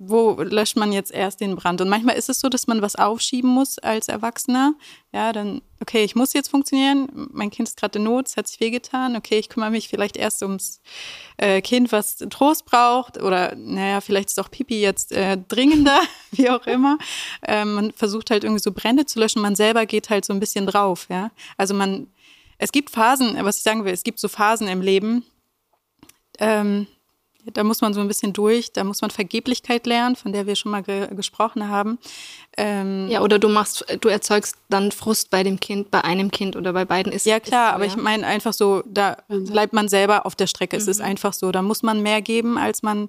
wo 0.02 0.33
löscht 0.40 0.76
man 0.76 0.92
jetzt 0.92 1.12
erst 1.12 1.42
den 1.42 1.57
Brand? 1.57 1.83
Und 1.83 1.90
manchmal 1.90 2.16
ist 2.16 2.30
es 2.30 2.40
so, 2.40 2.49
dass 2.49 2.66
man 2.66 2.80
was 2.80 2.97
aufschieben 2.97 3.50
muss 3.50 3.78
als 3.78 4.09
Erwachsener. 4.09 4.73
Ja, 5.12 5.30
dann, 5.35 5.61
okay, 5.78 6.04
ich 6.04 6.14
muss 6.14 6.33
jetzt 6.33 6.49
funktionieren. 6.49 7.28
Mein 7.33 7.50
Kind 7.50 7.69
ist 7.69 7.78
gerade 7.78 7.99
in 7.99 8.04
Not, 8.04 8.28
es 8.28 8.38
hat 8.38 8.49
sich 8.49 8.59
wehgetan. 8.61 9.14
Okay, 9.14 9.38
ich 9.38 9.50
kümmere 9.50 9.71
mich 9.71 9.88
vielleicht 9.88 10.16
erst 10.16 10.42
ums 10.42 10.80
äh, 11.37 11.61
Kind, 11.61 11.92
was 11.92 12.16
Trost 12.16 12.64
braucht. 12.64 13.23
Oder, 13.23 13.54
naja, 13.57 14.00
vielleicht 14.00 14.30
ist 14.30 14.40
auch 14.40 14.50
Pipi 14.50 14.80
jetzt 14.80 15.12
äh, 15.12 15.37
dringender, 15.37 16.00
wie 16.30 16.49
auch 16.49 16.66
immer. 16.66 16.97
Ähm, 17.47 17.75
man 17.75 17.92
versucht 17.92 18.30
halt 18.30 18.42
irgendwie 18.42 18.62
so 18.62 18.73
Brände 18.73 19.04
zu 19.04 19.19
löschen. 19.19 19.42
Man 19.42 19.54
selber 19.54 19.85
geht 19.85 20.09
halt 20.09 20.25
so 20.25 20.33
ein 20.33 20.40
bisschen 20.40 20.66
drauf, 20.66 21.09
ja. 21.11 21.30
Also 21.59 21.75
man, 21.75 22.07
es 22.57 22.73
gibt 22.73 22.88
Phasen, 22.88 23.37
was 23.45 23.59
ich 23.59 23.64
sagen 23.64 23.85
will, 23.85 23.92
es 23.92 24.02
gibt 24.02 24.19
so 24.19 24.28
Phasen 24.28 24.66
im 24.66 24.80
Leben, 24.80 25.26
ähm, 26.38 26.87
da 27.52 27.64
muss 27.64 27.80
man 27.80 27.94
so 27.94 28.00
ein 28.00 28.09
bisschen 28.09 28.32
durch, 28.32 28.73
da 28.73 28.85
muss 28.85 29.00
man 29.00 29.11
Vergeblichkeit 29.11 29.87
lernen, 29.87 30.16
von 30.16 30.32
der 30.32 30.47
wir 30.47 30.56
schon 30.56 30.73
mal 30.73 30.82
ge 30.82 31.09
gesprochen 31.14 31.68
haben. 31.68 31.99
Ähm 32.56 33.09
ja, 33.09 33.23
oder 33.23 33.38
du 33.38 33.49
machst, 33.49 33.85
du 34.00 34.09
erzeugst 34.09 34.56
dann 34.68 34.92
Frust 34.92 35.30
bei 35.30 35.42
dem 35.42 35.61
Kind, 35.61 35.90
bei 35.90 36.04
einem 36.04 36.30
Kind 36.30 36.56
oder 36.56 36.73
bei 36.73 36.85
beiden 36.85 37.12
ist 37.12 37.26
Ja 37.26 37.40
klar, 37.40 37.70
ist 37.70 37.75
aber 37.75 37.85
ja. 37.85 37.90
ich 37.90 37.97
meine 37.97 38.26
einfach 38.26 38.52
so, 38.52 38.82
da 38.87 39.16
bleibt 39.28 39.73
man 39.73 39.88
selber 39.88 40.26
auf 40.26 40.35
der 40.35 40.47
Strecke. 40.47 40.76
Mhm. 40.76 40.82
Es 40.82 40.88
ist 40.88 40.99
mhm. 40.99 41.06
einfach 41.06 41.32
so, 41.32 41.52
da 41.52 41.62
muss 41.62 41.82
man 41.82 42.02
mehr 42.02 42.23
geben, 42.23 42.59
als 42.59 42.82
man 42.82 43.09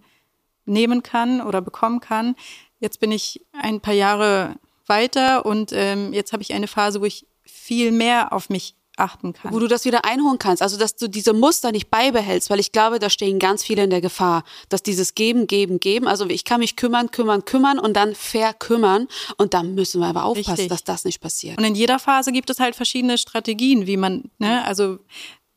nehmen 0.65 1.03
kann 1.03 1.41
oder 1.41 1.61
bekommen 1.61 1.99
kann. 1.99 2.35
Jetzt 2.79 2.99
bin 2.99 3.11
ich 3.11 3.41
ein 3.53 3.81
paar 3.81 3.93
Jahre 3.93 4.55
weiter 4.87 5.45
und 5.45 5.71
ähm, 5.73 6.13
jetzt 6.13 6.33
habe 6.33 6.43
ich 6.43 6.53
eine 6.53 6.67
Phase, 6.67 7.01
wo 7.01 7.05
ich 7.05 7.25
viel 7.43 7.91
mehr 7.91 8.33
auf 8.33 8.49
mich 8.49 8.75
achten 9.01 9.33
kann. 9.33 9.53
Wo 9.53 9.59
du 9.59 9.67
das 9.67 9.85
wieder 9.85 10.05
einholen 10.05 10.39
kannst. 10.39 10.61
Also, 10.61 10.77
dass 10.77 10.95
du 10.95 11.07
diese 11.07 11.33
Muster 11.33 11.71
nicht 11.71 11.89
beibehältst, 11.89 12.49
weil 12.49 12.59
ich 12.59 12.71
glaube, 12.71 12.99
da 12.99 13.09
stehen 13.09 13.39
ganz 13.39 13.63
viele 13.63 13.83
in 13.83 13.89
der 13.89 14.01
Gefahr, 14.01 14.43
dass 14.69 14.83
dieses 14.83 15.15
Geben, 15.15 15.47
Geben, 15.47 15.79
Geben, 15.79 16.07
also 16.07 16.25
ich 16.27 16.45
kann 16.45 16.59
mich 16.59 16.75
kümmern, 16.75 17.11
kümmern, 17.11 17.43
kümmern 17.45 17.79
und 17.79 17.95
dann 17.95 18.15
verkümmern. 18.15 19.07
Und 19.37 19.53
da 19.53 19.63
müssen 19.63 19.99
wir 19.99 20.07
aber 20.07 20.25
aufpassen, 20.25 20.51
Richtig. 20.51 20.69
dass 20.69 20.83
das 20.83 21.03
nicht 21.03 21.19
passiert. 21.19 21.57
Und 21.57 21.63
in 21.63 21.75
jeder 21.75 21.99
Phase 21.99 22.31
gibt 22.31 22.49
es 22.49 22.59
halt 22.59 22.75
verschiedene 22.75 23.17
Strategien, 23.17 23.87
wie 23.87 23.97
man, 23.97 24.31
ne, 24.37 24.63
also 24.65 24.99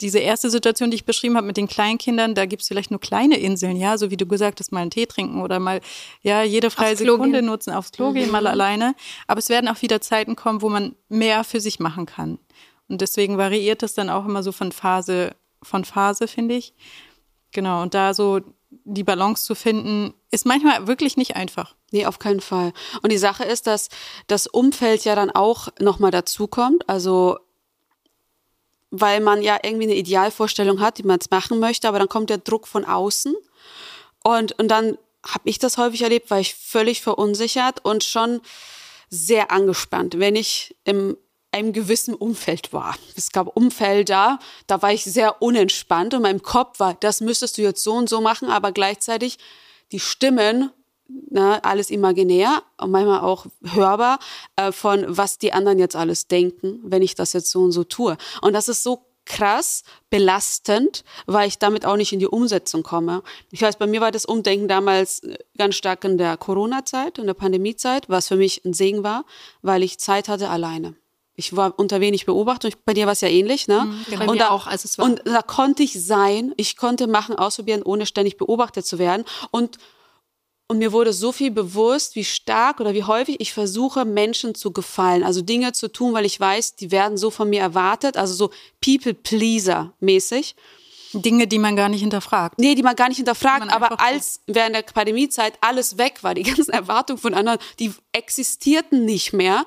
diese 0.00 0.18
erste 0.18 0.50
Situation, 0.50 0.90
die 0.90 0.96
ich 0.96 1.04
beschrieben 1.04 1.36
habe 1.36 1.46
mit 1.46 1.56
den 1.56 1.68
Kleinkindern, 1.68 2.34
da 2.34 2.46
gibt 2.46 2.62
es 2.62 2.68
vielleicht 2.68 2.90
nur 2.90 3.00
kleine 3.00 3.38
Inseln, 3.38 3.76
ja, 3.76 3.96
so 3.96 4.10
wie 4.10 4.16
du 4.16 4.26
gesagt 4.26 4.60
hast, 4.60 4.72
mal 4.72 4.80
einen 4.80 4.90
Tee 4.90 5.06
trinken 5.06 5.40
oder 5.40 5.58
mal, 5.60 5.80
ja, 6.22 6.42
jede 6.42 6.70
freie 6.70 6.96
Sekunde 6.96 7.38
gehen. 7.38 7.46
nutzen, 7.46 7.72
aufs 7.72 7.92
Klo 7.92 8.10
mhm. 8.10 8.14
gehen, 8.14 8.30
mal 8.30 8.46
alleine. 8.46 8.94
Aber 9.26 9.38
es 9.38 9.48
werden 9.48 9.68
auch 9.68 9.80
wieder 9.82 10.00
Zeiten 10.00 10.36
kommen, 10.36 10.62
wo 10.62 10.68
man 10.68 10.96
mehr 11.08 11.44
für 11.44 11.60
sich 11.60 11.78
machen 11.78 12.06
kann. 12.06 12.38
Und 12.94 13.00
deswegen 13.00 13.38
variiert 13.38 13.82
es 13.82 13.94
dann 13.94 14.08
auch 14.08 14.24
immer 14.24 14.44
so 14.44 14.52
von 14.52 14.70
Phase, 14.70 15.34
von 15.64 15.84
Phase, 15.84 16.28
finde 16.28 16.54
ich. 16.54 16.74
Genau. 17.50 17.82
Und 17.82 17.92
da 17.92 18.14
so 18.14 18.40
die 18.70 19.02
Balance 19.02 19.44
zu 19.44 19.56
finden, 19.56 20.14
ist 20.30 20.46
manchmal 20.46 20.86
wirklich 20.86 21.16
nicht 21.16 21.34
einfach. 21.34 21.74
Nee, 21.90 22.06
auf 22.06 22.20
keinen 22.20 22.40
Fall. 22.40 22.72
Und 23.02 23.10
die 23.10 23.18
Sache 23.18 23.42
ist, 23.42 23.66
dass 23.66 23.88
das 24.28 24.46
Umfeld 24.46 25.04
ja 25.04 25.16
dann 25.16 25.32
auch 25.32 25.70
nochmal 25.80 26.12
dazukommt. 26.12 26.88
Also 26.88 27.36
weil 28.92 29.20
man 29.20 29.42
ja 29.42 29.58
irgendwie 29.60 29.86
eine 29.86 29.96
Idealvorstellung 29.96 30.78
hat, 30.78 30.98
die 30.98 31.02
man 31.02 31.16
jetzt 31.16 31.32
machen 31.32 31.58
möchte, 31.58 31.88
aber 31.88 31.98
dann 31.98 32.08
kommt 32.08 32.30
der 32.30 32.38
Druck 32.38 32.68
von 32.68 32.84
außen. 32.84 33.34
Und, 34.22 34.56
und 34.60 34.68
dann 34.68 34.98
habe 35.26 35.48
ich 35.48 35.58
das 35.58 35.78
häufig 35.78 36.02
erlebt, 36.02 36.30
war 36.30 36.38
ich 36.38 36.54
völlig 36.54 37.02
verunsichert 37.02 37.84
und 37.84 38.04
schon 38.04 38.40
sehr 39.10 39.50
angespannt, 39.50 40.20
wenn 40.20 40.36
ich 40.36 40.76
im 40.84 41.16
einem 41.54 41.72
gewissen 41.72 42.14
Umfeld 42.14 42.72
war. 42.72 42.96
Es 43.16 43.30
gab 43.30 43.56
Umfelder, 43.56 44.40
da 44.66 44.82
war 44.82 44.92
ich 44.92 45.04
sehr 45.04 45.40
unentspannt 45.40 46.12
und 46.12 46.22
mein 46.22 46.42
Kopf 46.42 46.80
war, 46.80 46.94
das 46.94 47.20
müsstest 47.20 47.56
du 47.56 47.62
jetzt 47.62 47.82
so 47.82 47.92
und 47.92 48.08
so 48.08 48.20
machen, 48.20 48.48
aber 48.48 48.72
gleichzeitig 48.72 49.38
die 49.92 50.00
Stimmen 50.00 50.70
ne, 51.30 51.62
alles 51.64 51.90
imaginär 51.90 52.62
und 52.78 52.90
manchmal 52.90 53.20
auch 53.20 53.46
hörbar 53.62 54.18
äh, 54.56 54.72
von, 54.72 55.04
was 55.06 55.38
die 55.38 55.52
anderen 55.52 55.78
jetzt 55.78 55.94
alles 55.94 56.26
denken, 56.26 56.80
wenn 56.82 57.02
ich 57.02 57.14
das 57.14 57.32
jetzt 57.34 57.50
so 57.50 57.60
und 57.60 57.70
so 57.72 57.84
tue. 57.84 58.16
Und 58.42 58.52
das 58.52 58.68
ist 58.68 58.82
so 58.82 59.06
krass 59.24 59.84
belastend, 60.10 61.04
weil 61.26 61.48
ich 61.48 61.58
damit 61.58 61.86
auch 61.86 61.96
nicht 61.96 62.12
in 62.12 62.18
die 62.18 62.26
Umsetzung 62.26 62.82
komme. 62.82 63.22
Ich 63.52 63.62
weiß, 63.62 63.76
bei 63.76 63.86
mir 63.86 64.00
war 64.00 64.10
das 64.10 64.26
Umdenken 64.26 64.66
damals 64.66 65.20
äh, 65.20 65.38
ganz 65.56 65.76
stark 65.76 66.02
in 66.04 66.18
der 66.18 66.36
Corona-Zeit, 66.36 67.18
in 67.18 67.26
der 67.26 67.34
Pandemie-Zeit, 67.34 68.08
was 68.08 68.26
für 68.26 68.36
mich 68.36 68.64
ein 68.64 68.72
Segen 68.72 69.04
war, 69.04 69.24
weil 69.62 69.84
ich 69.84 70.00
Zeit 70.00 70.28
hatte 70.28 70.50
alleine. 70.50 70.96
Ich 71.36 71.56
war 71.56 71.76
unter 71.78 72.00
wenig 72.00 72.26
Beobachtung. 72.26 72.70
Bei 72.84 72.94
dir 72.94 73.06
war 73.06 73.12
es 73.12 73.20
ja 73.20 73.28
ähnlich, 73.28 73.66
ne? 73.66 73.84
Mhm, 73.84 74.06
genau. 74.08 74.30
Und 74.30 74.38
da, 74.38 74.50
auch, 74.50 74.66
also 74.66 74.86
es 74.86 74.98
war 74.98 75.04
und 75.04 75.22
da 75.24 75.42
konnte 75.42 75.82
ich 75.82 76.04
sein, 76.04 76.52
ich 76.56 76.76
konnte 76.76 77.06
machen, 77.06 77.36
ausprobieren, 77.36 77.82
ohne 77.82 78.06
ständig 78.06 78.36
beobachtet 78.36 78.86
zu 78.86 78.98
werden. 78.98 79.24
Und 79.50 79.78
und 80.66 80.78
mir 80.78 80.92
wurde 80.92 81.12
so 81.12 81.30
viel 81.30 81.50
bewusst, 81.50 82.16
wie 82.16 82.24
stark 82.24 82.80
oder 82.80 82.94
wie 82.94 83.04
häufig 83.04 83.36
ich 83.38 83.52
versuche, 83.52 84.06
Menschen 84.06 84.54
zu 84.54 84.72
gefallen. 84.72 85.22
Also 85.22 85.42
Dinge 85.42 85.72
zu 85.72 85.92
tun, 85.92 86.14
weil 86.14 86.24
ich 86.24 86.40
weiß, 86.40 86.76
die 86.76 86.90
werden 86.90 87.18
so 87.18 87.30
von 87.30 87.50
mir 87.50 87.60
erwartet. 87.60 88.16
Also 88.16 88.34
so 88.34 88.50
People-Pleaser-mäßig. 88.80 90.54
Dinge, 91.12 91.46
die 91.46 91.58
man 91.58 91.76
gar 91.76 91.88
nicht 91.88 92.00
hinterfragt. 92.00 92.58
Nee, 92.58 92.74
die 92.74 92.82
man 92.82 92.96
gar 92.96 93.08
nicht 93.08 93.18
hinterfragt. 93.18 93.72
Aber 93.72 94.00
als 94.00 94.40
während 94.46 94.74
der 94.74 94.82
Pandemiezeit 94.82 95.54
alles 95.60 95.98
weg 95.98 96.22
war, 96.22 96.34
die 96.34 96.42
ganzen 96.44 96.72
Erwartungen 96.72 97.20
von 97.20 97.34
anderen, 97.34 97.58
die 97.78 97.92
existierten 98.12 99.04
nicht 99.04 99.32
mehr, 99.32 99.66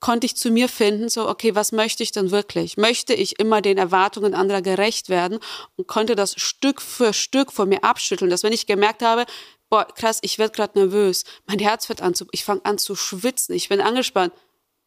konnte 0.00 0.26
ich 0.26 0.36
zu 0.36 0.50
mir 0.50 0.68
finden, 0.68 1.08
so, 1.08 1.28
okay, 1.28 1.54
was 1.54 1.72
möchte 1.72 2.02
ich 2.02 2.12
denn 2.12 2.30
wirklich? 2.30 2.76
Möchte 2.76 3.14
ich 3.14 3.38
immer 3.38 3.60
den 3.60 3.78
Erwartungen 3.78 4.34
anderer 4.34 4.62
gerecht 4.62 5.08
werden? 5.08 5.38
Und 5.76 5.88
konnte 5.88 6.14
das 6.14 6.34
Stück 6.36 6.80
für 6.80 7.12
Stück 7.12 7.52
von 7.52 7.68
mir 7.68 7.84
abschütteln, 7.84 8.30
dass 8.30 8.42
wenn 8.42 8.52
ich 8.52 8.66
gemerkt 8.66 9.02
habe, 9.02 9.26
boah, 9.68 9.86
krass, 9.86 10.18
ich 10.22 10.38
werde 10.38 10.54
gerade 10.54 10.78
nervös, 10.78 11.24
mein 11.46 11.58
Herz 11.58 11.88
wird 11.88 12.00
an 12.00 12.14
zu, 12.14 12.26
ich 12.32 12.44
fange 12.44 12.64
an 12.64 12.78
zu 12.78 12.94
schwitzen, 12.94 13.54
ich 13.54 13.68
bin 13.68 13.80
angespannt. 13.80 14.32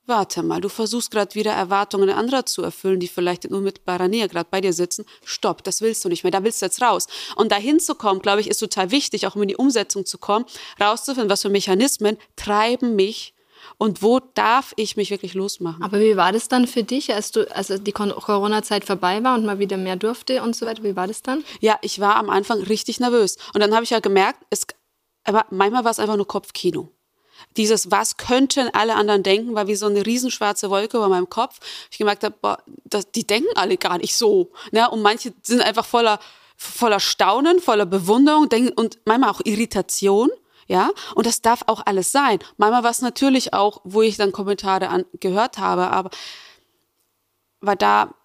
Warte 0.08 0.42
mal, 0.42 0.60
du 0.60 0.68
versuchst 0.68 1.12
gerade 1.12 1.36
wieder 1.36 1.52
Erwartungen 1.52 2.10
anderer 2.10 2.46
zu 2.46 2.64
erfüllen, 2.64 3.00
die 3.00 3.08
vielleicht 3.08 3.46
in 3.46 3.54
unmittelbarer 3.54 4.08
Nähe 4.08 4.28
gerade 4.28 4.48
bei 4.50 4.60
dir 4.60 4.74
sitzen. 4.74 5.06
Stopp, 5.24 5.64
das 5.64 5.82
willst 5.82 6.04
du 6.04 6.10
nicht 6.10 6.24
mehr, 6.24 6.32
da 6.32 6.44
willst 6.44 6.62
du 6.62 6.66
jetzt 6.66 6.82
raus. 6.82 7.06
Und 7.36 7.52
dahin 7.52 7.80
zu 7.80 7.94
kommen, 7.94 8.20
glaube 8.20 8.42
ich, 8.42 8.50
ist 8.50 8.58
total 8.58 8.90
wichtig, 8.90 9.28
auch 9.28 9.36
um 9.36 9.44
in 9.44 9.50
die 9.50 9.56
Umsetzung 9.56 10.06
zu 10.06 10.18
kommen, 10.18 10.46
rauszufinden, 10.82 11.30
was 11.30 11.44
für 11.44 11.50
Mechanismen 11.50 12.18
treiben 12.36 12.96
mich 12.96 13.36
und 13.78 14.02
wo 14.02 14.20
darf 14.20 14.74
ich 14.76 14.98
mich 14.98 15.12
wirklich 15.12 15.34
losmachen. 15.34 15.84
Aber 15.84 16.00
wie 16.00 16.18
war 16.18 16.32
das 16.32 16.48
dann 16.48 16.68
für 16.68 16.84
dich, 16.84 17.14
als 17.14 17.32
du, 17.32 17.50
also 17.56 17.78
die 17.78 17.92
Corona-Zeit 17.92 18.86
vorbei 18.86 19.24
war 19.24 19.36
und 19.36 19.46
mal 19.46 19.60
wieder 19.60 19.78
mehr 19.78 19.96
durfte 19.96 20.42
und 20.44 20.56
so 20.56 20.66
weiter? 20.66 20.84
Wie 20.84 20.96
war 20.96 21.08
das 21.08 21.22
dann? 21.22 21.44
Ja, 21.60 21.78
ich 21.82 22.00
war 22.00 22.16
am 22.16 22.30
Anfang 22.30 22.62
richtig 22.62 23.00
nervös. 23.00 23.38
Und 23.54 23.62
dann 23.62 23.74
habe 23.74 23.84
ich 23.84 23.90
ja 23.90 24.00
gemerkt, 24.00 24.46
es, 24.50 24.66
aber 25.24 25.46
manchmal 25.50 25.84
war 25.84 25.92
es 25.92 26.00
einfach 26.00 26.18
nur 26.18 26.28
Kopfkino. 26.28 26.90
Dieses, 27.58 27.92
was 27.92 28.18
könnten 28.18 28.70
alle 28.74 28.96
anderen 28.96 29.24
denken, 29.24 29.56
war 29.56 29.68
wie 29.68 29.76
so 29.76 29.88
eine 29.88 30.06
riesenschwarze 30.06 30.70
Wolke 30.70 30.98
über 30.98 31.10
meinem 31.10 31.30
Kopf. 31.30 31.60
Ich 31.90 31.98
gemerkt 31.98 32.24
habe, 32.24 32.36
boah, 32.40 32.64
das, 32.86 33.12
die 33.12 33.26
denken 33.26 33.50
alle 33.56 33.78
gar 33.78 33.98
nicht 33.98 34.16
so. 34.16 34.52
Ne? 34.72 34.90
Und 34.90 35.02
manche 35.02 35.34
sind 35.42 35.62
einfach 35.62 35.86
voller, 35.86 36.20
voller 36.56 37.00
Staunen, 37.00 37.60
voller 37.60 37.86
Bewunderung 37.86 38.48
denken, 38.50 38.74
und 38.74 39.00
manchmal 39.06 39.32
auch 39.32 39.42
Irritation 39.44 40.30
ja, 40.72 40.90
und 41.16 41.26
das 41.26 41.42
darf 41.42 41.64
auch 41.68 41.82
alles 41.86 42.14
sein. 42.14 42.40
Manchmal 42.56 42.84
war 42.84 42.92
es 42.92 43.02
natürlich 43.02 43.54
auch, 43.54 43.82
wo 43.84 44.02
ich 44.02 44.16
dann 44.16 44.32
Kommentare 44.32 44.88
an, 44.88 45.04
gehört 45.20 45.58
habe, 45.58 45.92
aber 45.92 46.10
war 47.60 47.76
da 47.76 48.16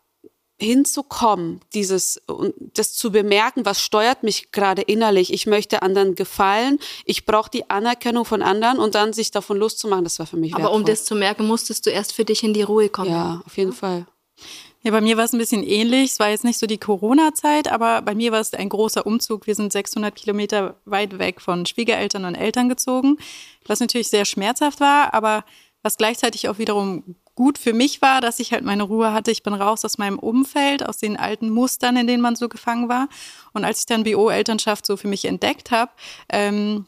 hinzukommen, 0.58 1.60
dieses 1.74 2.22
und 2.28 2.54
das 2.58 2.94
zu 2.94 3.10
bemerken, 3.10 3.66
was 3.66 3.82
steuert 3.82 4.22
mich 4.22 4.52
gerade 4.52 4.80
innerlich. 4.80 5.32
Ich 5.32 5.46
möchte 5.46 5.82
anderen 5.82 6.14
gefallen, 6.14 6.78
ich 7.04 7.26
brauche 7.26 7.50
die 7.50 7.68
Anerkennung 7.68 8.24
von 8.24 8.42
anderen 8.42 8.78
und 8.78 8.94
dann 8.94 9.12
sich 9.12 9.32
davon 9.32 9.58
loszumachen, 9.58 10.04
das 10.04 10.20
war 10.20 10.26
für 10.26 10.36
mich 10.36 10.54
Aber 10.54 10.62
wertvoll. 10.62 10.80
um 10.80 10.86
das 10.86 11.04
zu 11.04 11.16
merken, 11.16 11.46
musstest 11.46 11.84
du 11.84 11.90
erst 11.90 12.12
für 12.12 12.24
dich 12.24 12.44
in 12.44 12.54
die 12.54 12.62
Ruhe 12.62 12.88
kommen. 12.88 13.10
Ja, 13.10 13.42
auf 13.44 13.56
jeden 13.58 13.72
Fall. 13.72 14.06
Ja, 14.86 14.92
bei 14.92 15.00
mir 15.00 15.16
war 15.16 15.24
es 15.24 15.32
ein 15.32 15.38
bisschen 15.38 15.64
ähnlich. 15.64 16.12
Es 16.12 16.20
war 16.20 16.28
jetzt 16.28 16.44
nicht 16.44 16.60
so 16.60 16.68
die 16.68 16.78
Corona-Zeit, 16.78 17.66
aber 17.66 18.02
bei 18.02 18.14
mir 18.14 18.30
war 18.30 18.38
es 18.38 18.54
ein 18.54 18.68
großer 18.68 19.04
Umzug. 19.04 19.48
Wir 19.48 19.56
sind 19.56 19.72
600 19.72 20.14
Kilometer 20.14 20.76
weit 20.84 21.18
weg 21.18 21.40
von 21.40 21.66
Schwiegereltern 21.66 22.24
und 22.24 22.36
Eltern 22.36 22.68
gezogen, 22.68 23.18
was 23.66 23.80
natürlich 23.80 24.10
sehr 24.10 24.24
schmerzhaft 24.24 24.78
war, 24.78 25.12
aber 25.12 25.44
was 25.82 25.96
gleichzeitig 25.96 26.48
auch 26.48 26.58
wiederum 26.58 27.16
gut 27.34 27.58
für 27.58 27.72
mich 27.72 28.00
war, 28.00 28.20
dass 28.20 28.38
ich 28.38 28.52
halt 28.52 28.62
meine 28.62 28.84
Ruhe 28.84 29.12
hatte. 29.12 29.32
Ich 29.32 29.42
bin 29.42 29.54
raus 29.54 29.84
aus 29.84 29.98
meinem 29.98 30.20
Umfeld, 30.20 30.88
aus 30.88 30.98
den 30.98 31.16
alten 31.16 31.50
Mustern, 31.50 31.96
in 31.96 32.06
denen 32.06 32.22
man 32.22 32.36
so 32.36 32.48
gefangen 32.48 32.88
war. 32.88 33.08
Und 33.54 33.64
als 33.64 33.80
ich 33.80 33.86
dann 33.86 34.04
BO-Elternschaft 34.04 34.86
so 34.86 34.96
für 34.96 35.08
mich 35.08 35.24
entdeckt 35.24 35.72
habe, 35.72 35.90
ähm, 36.28 36.86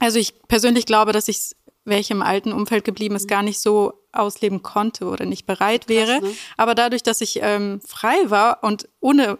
also 0.00 0.18
ich 0.18 0.34
persönlich 0.48 0.86
glaube, 0.86 1.12
dass 1.12 1.28
ich 1.28 1.54
welche 1.84 2.14
im 2.14 2.22
alten 2.22 2.52
Umfeld 2.52 2.84
geblieben 2.84 3.16
ist, 3.16 3.28
gar 3.28 3.42
nicht 3.42 3.60
so 3.60 3.94
ausleben 4.12 4.62
konnte 4.62 5.06
oder 5.06 5.24
nicht 5.24 5.46
bereit 5.46 5.88
wäre. 5.88 6.20
Krass, 6.20 6.22
ne? 6.22 6.36
Aber 6.56 6.74
dadurch, 6.74 7.02
dass 7.02 7.20
ich 7.20 7.40
ähm, 7.42 7.80
frei 7.86 8.16
war 8.26 8.62
und 8.62 8.88
ohne 9.00 9.38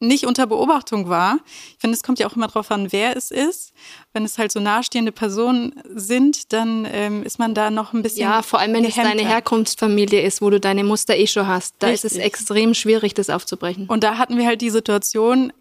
nicht 0.00 0.24
unter 0.24 0.46
Beobachtung 0.46 1.08
war. 1.08 1.38
Ich 1.72 1.78
finde, 1.78 1.94
es 1.94 2.02
kommt 2.02 2.18
ja 2.18 2.26
auch 2.26 2.34
immer 2.34 2.46
darauf 2.46 2.70
an, 2.70 2.90
wer 2.90 3.16
es 3.16 3.30
ist. 3.30 3.74
Wenn 4.14 4.24
es 4.24 4.38
halt 4.38 4.50
so 4.50 4.58
nahestehende 4.58 5.12
Personen 5.12 5.74
sind, 5.94 6.54
dann 6.54 6.88
ähm, 6.90 7.22
ist 7.22 7.38
man 7.38 7.54
da 7.54 7.70
noch 7.70 7.92
ein 7.92 8.02
bisschen. 8.02 8.22
Ja, 8.22 8.40
vor 8.42 8.58
allem 8.58 8.72
wenn 8.72 8.84
es 8.84 8.94
deine 8.94 9.26
Herkunftsfamilie 9.26 10.22
ist, 10.22 10.40
wo 10.40 10.48
du 10.48 10.58
deine 10.58 10.84
Muster 10.84 11.16
eh 11.16 11.26
schon 11.26 11.46
hast. 11.46 11.74
Da 11.80 11.88
Richtig. 11.88 12.12
ist 12.12 12.16
es 12.16 12.18
extrem 12.18 12.72
schwierig, 12.72 13.12
das 13.12 13.28
aufzubrechen. 13.28 13.86
Und 13.88 14.02
da 14.02 14.16
hatten 14.16 14.38
wir 14.38 14.46
halt 14.46 14.62
die 14.62 14.70
Situation, 14.70 15.52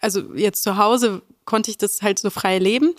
also 0.00 0.20
jetzt 0.34 0.62
zu 0.62 0.76
Hause 0.76 1.22
konnte 1.44 1.70
ich 1.70 1.76
das 1.76 2.00
halt 2.00 2.20
so 2.20 2.30
frei 2.30 2.58
leben. 2.58 2.94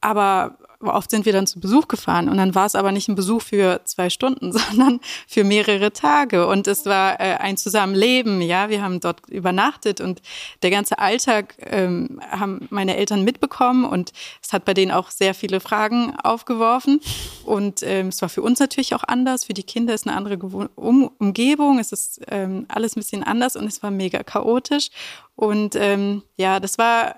Aber 0.00 0.58
oft 0.94 1.10
sind 1.10 1.26
wir 1.26 1.32
dann 1.32 1.46
zu 1.46 1.60
Besuch 1.60 1.88
gefahren 1.88 2.28
und 2.28 2.36
dann 2.36 2.54
war 2.54 2.66
es 2.66 2.74
aber 2.74 2.92
nicht 2.92 3.08
ein 3.08 3.14
Besuch 3.14 3.42
für 3.42 3.80
zwei 3.84 4.10
Stunden, 4.10 4.52
sondern 4.56 5.00
für 5.26 5.44
mehrere 5.44 5.92
Tage. 5.92 6.46
Und 6.46 6.66
es 6.66 6.86
war 6.86 7.20
äh, 7.20 7.34
ein 7.34 7.56
Zusammenleben, 7.56 8.40
ja, 8.40 8.68
wir 8.68 8.82
haben 8.82 9.00
dort 9.00 9.28
übernachtet 9.28 10.00
und 10.00 10.22
der 10.62 10.70
ganze 10.70 10.98
Alltag 10.98 11.54
ähm, 11.60 12.20
haben 12.30 12.66
meine 12.70 12.96
Eltern 12.96 13.24
mitbekommen 13.24 13.84
und 13.84 14.12
es 14.42 14.52
hat 14.52 14.64
bei 14.64 14.74
denen 14.74 14.92
auch 14.92 15.10
sehr 15.10 15.34
viele 15.34 15.60
Fragen 15.60 16.14
aufgeworfen. 16.22 17.00
Und 17.44 17.82
ähm, 17.82 18.08
es 18.08 18.22
war 18.22 18.28
für 18.28 18.42
uns 18.42 18.58
natürlich 18.58 18.94
auch 18.94 19.04
anders, 19.06 19.44
für 19.44 19.54
die 19.54 19.62
Kinder 19.62 19.94
ist 19.94 20.06
eine 20.06 20.16
andere 20.16 20.38
Gewohn 20.38 20.68
um 20.74 21.10
Umgebung, 21.18 21.78
es 21.78 21.92
ist 21.92 22.20
ähm, 22.28 22.66
alles 22.68 22.96
ein 22.96 23.00
bisschen 23.00 23.22
anders 23.22 23.56
und 23.56 23.66
es 23.66 23.82
war 23.82 23.90
mega 23.90 24.22
chaotisch. 24.22 24.90
Und 25.36 25.76
ähm, 25.76 26.22
ja, 26.36 26.60
das 26.60 26.78
war 26.78 27.16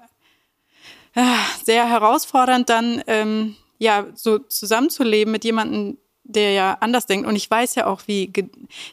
sehr 1.65 1.89
herausfordernd, 1.89 2.69
dann 2.69 3.03
ähm, 3.07 3.57
ja 3.79 4.07
so 4.15 4.39
zusammenzuleben 4.39 5.33
mit 5.33 5.45
jemandem, 5.45 5.99
der 6.25 6.53
ja 6.53 6.77
anders 6.81 7.07
denkt. 7.07 7.27
Und 7.27 7.37
ich 7.37 7.51
weiß 7.51 7.75
ja 7.75 7.87
auch, 7.87 8.03
wie 8.07 8.33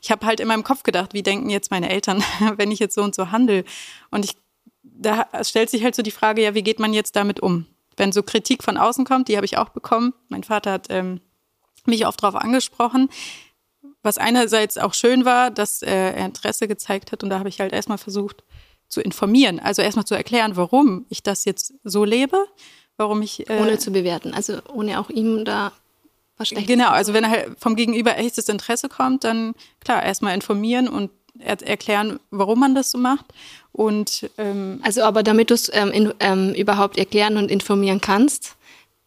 ich 0.02 0.12
habe 0.12 0.26
halt 0.26 0.40
in 0.40 0.48
meinem 0.48 0.64
Kopf 0.64 0.84
gedacht, 0.84 1.14
wie 1.14 1.24
denken 1.24 1.50
jetzt 1.50 1.72
meine 1.72 1.90
Eltern, 1.90 2.24
wenn 2.58 2.72
ich 2.72 2.80
jetzt 2.80 2.96
so 2.96 3.04
und 3.04 3.16
so 3.16 3.32
handle. 3.32 3.64
Und 4.10 4.26
ich 4.26 4.36
da 4.98 5.28
stellt 5.44 5.70
sich 5.70 5.84
halt 5.84 5.96
so 5.96 6.04
die 6.04 6.12
Frage, 6.12 6.42
ja, 6.42 6.54
wie 6.54 6.64
geht 6.64 6.80
man 6.80 6.94
jetzt 6.94 7.16
damit 7.16 7.40
um? 7.40 7.66
Wenn 7.98 8.12
so 8.12 8.24
Kritik 8.24 8.64
von 8.64 8.78
außen 8.78 9.06
kommt, 9.06 9.28
die 9.28 9.36
habe 9.36 9.46
ich 9.46 9.58
auch 9.58 9.70
bekommen. 9.70 10.14
Mein 10.30 10.44
Vater 10.44 10.72
hat 10.72 10.88
ähm, 10.90 11.22
mich 11.86 12.06
oft 12.06 12.22
darauf 12.22 12.36
angesprochen, 12.36 13.10
was 14.04 14.18
einerseits 14.18 14.78
auch 14.78 14.94
schön 14.94 15.26
war, 15.26 15.52
dass 15.52 15.82
er 15.82 16.16
Interesse 16.18 16.68
gezeigt 16.68 17.12
hat 17.12 17.24
und 17.24 17.30
da 17.30 17.40
habe 17.40 17.50
ich 17.50 17.60
halt 17.60 17.74
erstmal 17.74 17.98
versucht 17.98 18.44
zu 18.88 19.02
informieren, 19.02 19.60
also 19.60 19.82
erstmal 19.82 20.06
zu 20.06 20.16
erklären, 20.16 20.56
warum 20.56 21.06
ich 21.10 21.24
das 21.24 21.46
jetzt 21.46 21.74
so 21.84 22.06
lebe, 22.06 22.38
warum 22.98 23.22
ich 23.22 23.50
äh, 23.50 23.60
ohne 23.60 23.78
zu 23.78 23.92
bewerten, 23.92 24.34
also 24.34 24.60
ohne 24.74 25.00
auch 25.00 25.10
ihm 25.10 25.46
da 25.46 25.72
was 26.38 26.50
schlecht. 26.50 26.68
Genau, 26.68 26.90
also 26.90 27.14
wenn 27.14 27.30
halt 27.30 27.52
vom 27.60 27.76
Gegenüber 27.76 28.18
echtes 28.18 28.50
Interesse 28.50 28.90
kommt, 28.90 29.24
dann 29.24 29.54
klar 29.80 30.04
erstmal 30.04 30.34
informieren 30.34 30.88
und 30.88 31.12
er 31.40 31.62
erklären, 31.62 32.20
warum 32.32 32.60
man 32.60 32.76
das 32.76 32.92
so 32.92 32.98
macht. 32.98 33.26
Und 33.72 34.30
ähm, 34.38 34.80
also 34.84 35.04
aber 35.04 35.24
damit 35.24 35.50
du 35.50 35.54
es 35.54 35.70
ähm, 35.74 36.14
ähm, 36.20 36.54
überhaupt 36.54 36.98
erklären 36.98 37.38
und 37.38 37.52
informieren 37.52 38.00
kannst, 38.00 38.56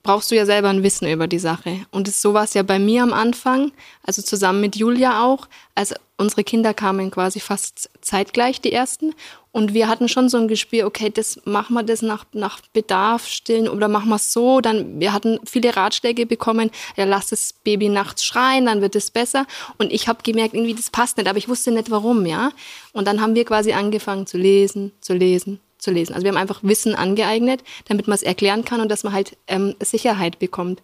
brauchst 0.02 0.30
du 0.30 0.36
ja 0.36 0.46
selber 0.46 0.68
ein 0.68 0.82
Wissen 0.82 1.08
über 1.08 1.26
die 1.26 1.38
Sache. 1.38 1.86
Und 1.90 2.12
so 2.12 2.34
war 2.34 2.44
es 2.44 2.54
ja 2.54 2.62
bei 2.62 2.78
mir 2.78 3.02
am 3.02 3.12
Anfang, 3.12 3.72
also 4.02 4.22
zusammen 4.22 4.60
mit 4.60 4.76
Julia 4.76 5.24
auch. 5.24 5.48
Also 5.74 5.94
unsere 6.18 6.44
Kinder 6.44 6.74
kamen 6.74 7.10
quasi 7.10 7.40
fast 7.40 7.90
zeitgleich, 8.00 8.60
die 8.60 8.72
ersten. 8.72 9.14
Und 9.52 9.72
wir 9.72 9.88
hatten 9.88 10.08
schon 10.08 10.28
so 10.28 10.36
ein 10.36 10.48
Gespür, 10.48 10.86
okay, 10.86 11.10
das 11.10 11.40
machen 11.44 11.74
wir 11.74 11.82
das 11.82 12.02
nach, 12.02 12.26
nach 12.32 12.60
Bedarf 12.72 13.26
stillen 13.26 13.68
oder 13.68 13.88
machen 13.88 14.10
wir 14.10 14.16
es 14.16 14.32
so. 14.32 14.60
Dann, 14.60 15.00
wir 15.00 15.12
hatten 15.12 15.38
viele 15.46 15.74
Ratschläge 15.74 16.26
bekommen, 16.26 16.70
ja, 16.96 17.04
lass 17.04 17.28
das 17.28 17.54
Baby 17.64 17.88
nachts 17.88 18.24
schreien, 18.24 18.66
dann 18.66 18.82
wird 18.82 18.94
es 18.96 19.10
besser. 19.10 19.46
Und 19.78 19.92
ich 19.92 20.08
habe 20.08 20.22
gemerkt, 20.22 20.54
irgendwie, 20.54 20.74
das 20.74 20.90
passt 20.90 21.16
nicht, 21.16 21.28
aber 21.28 21.38
ich 21.38 21.48
wusste 21.48 21.70
nicht 21.70 21.90
warum, 21.90 22.26
ja. 22.26 22.50
Und 22.92 23.06
dann 23.06 23.20
haben 23.20 23.34
wir 23.34 23.44
quasi 23.44 23.72
angefangen 23.72 24.26
zu 24.26 24.38
lesen, 24.38 24.92
zu 25.00 25.14
lesen, 25.14 25.60
zu 25.78 25.92
lesen. 25.92 26.14
Also 26.14 26.24
wir 26.24 26.32
haben 26.32 26.38
einfach 26.38 26.60
Wissen 26.62 26.94
angeeignet, 26.94 27.62
damit 27.86 28.08
man 28.08 28.16
es 28.16 28.22
erklären 28.22 28.64
kann 28.64 28.80
und 28.80 28.90
dass 28.90 29.04
man 29.04 29.12
halt 29.12 29.36
ähm, 29.46 29.74
Sicherheit 29.80 30.38
bekommt. 30.38 30.82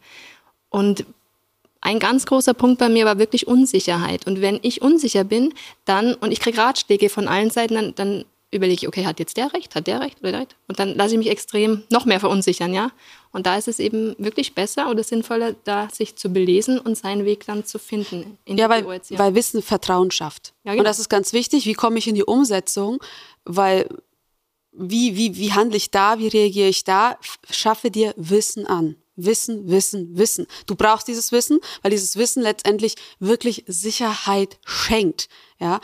Und 0.70 1.04
ein 1.84 1.98
ganz 1.98 2.24
großer 2.24 2.54
Punkt 2.54 2.78
bei 2.78 2.88
mir 2.88 3.04
war 3.04 3.18
wirklich 3.18 3.46
Unsicherheit. 3.46 4.26
Und 4.26 4.40
wenn 4.40 4.58
ich 4.62 4.80
unsicher 4.80 5.22
bin, 5.22 5.52
dann, 5.84 6.14
und 6.14 6.32
ich 6.32 6.40
kriege 6.40 6.58
Ratschläge 6.58 7.10
von 7.10 7.28
allen 7.28 7.50
Seiten, 7.50 7.74
dann, 7.74 7.94
dann 7.94 8.24
überlege 8.50 8.80
ich, 8.82 8.88
okay, 8.88 9.04
hat 9.04 9.18
jetzt 9.18 9.36
der 9.36 9.52
recht, 9.52 9.74
hat 9.74 9.86
der 9.86 10.00
recht 10.00 10.18
oder 10.20 10.30
der 10.30 10.40
recht? 10.40 10.56
Und 10.66 10.78
dann 10.78 10.94
lasse 10.94 11.12
ich 11.12 11.18
mich 11.18 11.28
extrem 11.28 11.82
noch 11.90 12.06
mehr 12.06 12.20
verunsichern, 12.20 12.72
ja. 12.72 12.90
Und 13.32 13.46
da 13.46 13.58
ist 13.58 13.68
es 13.68 13.80
eben 13.80 14.14
wirklich 14.16 14.54
besser 14.54 14.90
oder 14.90 15.04
sinnvoller, 15.04 15.54
da 15.64 15.90
sich 15.90 16.16
zu 16.16 16.30
belesen 16.30 16.78
und 16.78 16.96
seinen 16.96 17.26
Weg 17.26 17.44
dann 17.44 17.66
zu 17.66 17.78
finden. 17.78 18.38
ja, 18.46 18.70
weil, 18.70 18.86
weil 18.86 19.34
Wissen 19.34 19.60
Vertrauen 19.60 20.10
schafft. 20.10 20.54
Ja, 20.64 20.72
genau. 20.72 20.80
Und 20.80 20.84
das 20.86 20.98
ist 20.98 21.10
ganz 21.10 21.34
wichtig. 21.34 21.66
Wie 21.66 21.74
komme 21.74 21.98
ich 21.98 22.06
in 22.06 22.14
die 22.14 22.24
Umsetzung? 22.24 22.98
Weil 23.44 23.88
wie, 24.72 25.16
wie, 25.16 25.36
wie 25.36 25.52
handle 25.52 25.76
ich 25.76 25.90
da, 25.90 26.18
wie 26.18 26.28
reagiere 26.28 26.68
ich 26.68 26.84
da, 26.84 27.18
schaffe 27.50 27.90
dir 27.90 28.14
Wissen 28.16 28.66
an. 28.66 28.96
Wissen, 29.16 29.68
Wissen, 29.68 30.16
Wissen. 30.16 30.46
Du 30.66 30.74
brauchst 30.74 31.08
dieses 31.08 31.32
Wissen, 31.32 31.60
weil 31.82 31.90
dieses 31.90 32.16
Wissen 32.16 32.42
letztendlich 32.42 32.96
wirklich 33.18 33.64
Sicherheit 33.66 34.58
schenkt. 34.64 35.28
Ja. 35.58 35.80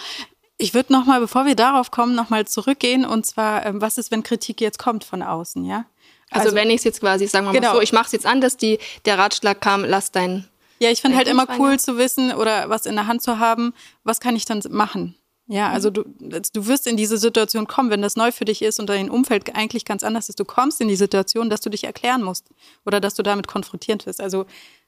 Ich 0.58 0.74
würde 0.74 0.92
noch 0.92 1.06
mal, 1.06 1.20
bevor 1.20 1.46
wir 1.46 1.54
darauf 1.54 1.90
kommen, 1.90 2.14
noch 2.14 2.28
mal 2.28 2.46
zurückgehen 2.46 3.04
und 3.04 3.24
zwar, 3.24 3.64
ähm, 3.64 3.80
was 3.80 3.98
ist, 3.98 4.10
wenn 4.10 4.22
Kritik 4.22 4.60
jetzt 4.60 4.78
kommt 4.78 5.04
von 5.04 5.22
außen, 5.22 5.64
ja? 5.64 5.86
Also, 6.30 6.46
also 6.46 6.56
wenn 6.56 6.70
ich 6.70 6.76
es 6.76 6.84
jetzt 6.84 7.00
quasi, 7.00 7.26
sagen 7.26 7.46
wir 7.46 7.52
mal 7.52 7.58
genau. 7.58 7.74
so, 7.74 7.80
ich 7.80 7.92
mache 7.92 8.06
es 8.06 8.12
jetzt 8.12 8.26
anders, 8.26 8.56
die 8.56 8.78
der 9.04 9.18
Ratschlag 9.18 9.60
kam, 9.60 9.84
lass 9.84 10.12
dein 10.12 10.48
ja, 10.82 10.90
ich 10.90 11.02
finde 11.02 11.18
halt 11.18 11.28
immer 11.28 11.46
cool 11.58 11.78
zu 11.78 11.98
wissen 11.98 12.32
oder 12.32 12.70
was 12.70 12.86
in 12.86 12.94
der 12.94 13.06
Hand 13.06 13.22
zu 13.22 13.38
haben, 13.38 13.74
was 14.02 14.18
kann 14.18 14.34
ich 14.34 14.46
dann 14.46 14.62
machen? 14.70 15.14
Ja, 15.52 15.68
also 15.70 15.88
mhm. 15.90 16.30
du, 16.30 16.40
du 16.40 16.66
wirst 16.68 16.86
in 16.86 16.96
diese 16.96 17.18
Situation 17.18 17.66
kommen, 17.66 17.90
wenn 17.90 18.02
das 18.02 18.14
neu 18.14 18.30
für 18.30 18.44
dich 18.44 18.62
ist 18.62 18.78
und 18.78 18.88
dein 18.88 19.10
Umfeld 19.10 19.56
eigentlich 19.56 19.84
ganz 19.84 20.04
anders 20.04 20.28
ist. 20.28 20.38
Du 20.38 20.44
kommst 20.44 20.80
in 20.80 20.86
die 20.86 20.94
Situation, 20.94 21.50
dass 21.50 21.60
du 21.60 21.70
dich 21.70 21.82
erklären 21.82 22.22
musst 22.22 22.46
oder 22.86 23.00
dass 23.00 23.14
du 23.14 23.24
damit 23.24 23.48
konfrontiert 23.48 24.06
wirst. 24.06 24.20
Also 24.20 24.46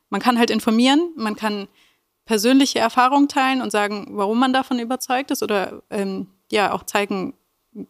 man 0.09 0.21
kann 0.21 0.39
halt 0.39 0.51
informieren, 0.51 1.11
man 1.17 1.35
kann 1.35 1.67
persönliche 2.27 2.79
Erfahrungen 2.79 3.27
teilen 3.27 3.61
und 3.61 3.73
sagen, 3.73 4.07
warum 4.13 4.39
man 4.39 4.53
davon 4.53 4.79
überzeugt 4.79 5.33
ist 5.33 5.43
oder 5.43 5.83
ähm, 5.91 6.29
ja 6.53 6.73
auch 6.73 6.85
zeigen, 6.85 7.35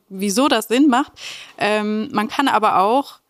wieso 0.08 0.48
das 0.48 0.68
Sinn 0.68 0.88
macht. 0.88 1.12
Ähm, 1.58 2.08
man 2.12 2.28
kann 2.28 2.48
aber 2.48 2.78
auch 2.78 3.20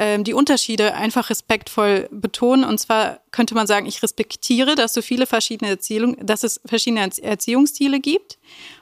ähm, 0.00 0.24
die 0.24 0.32
Unterschiede 0.32 0.94
einfach 0.94 1.28
respektvoll 1.28 2.08
betonen. 2.10 2.64
Und 2.64 2.78
zwar 2.78 3.20
könnte 3.32 3.54
man 3.54 3.66
sagen, 3.66 3.84
ich 3.84 4.02
respektiere, 4.02 4.74
dass 4.74 4.94
so 4.94 5.02
viele 5.02 5.26
verschiedene 5.26 5.70
Erziehung, 5.70 6.16
dass 6.24 6.42
es 6.42 6.58
verschiedene 6.64 7.02
Erziehungsstile 7.02 8.00
gibt. 8.00 8.38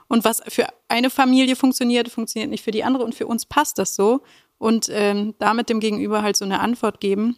Und 0.06 0.24
was 0.24 0.40
für 0.46 0.68
eine 0.86 1.10
Familie 1.10 1.56
funktioniert, 1.56 2.08
funktioniert 2.08 2.52
nicht 2.52 2.62
für 2.62 2.70
die 2.70 2.84
andere. 2.84 3.02
Und 3.02 3.16
für 3.16 3.26
uns 3.26 3.46
passt 3.46 3.78
das 3.78 3.96
so. 3.96 4.20
Und 4.58 4.88
ähm, 4.92 5.34
damit 5.40 5.68
dem 5.68 5.80
Gegenüber 5.80 6.22
halt 6.22 6.36
so 6.36 6.44
eine 6.44 6.60
Antwort 6.60 7.00
geben. 7.00 7.36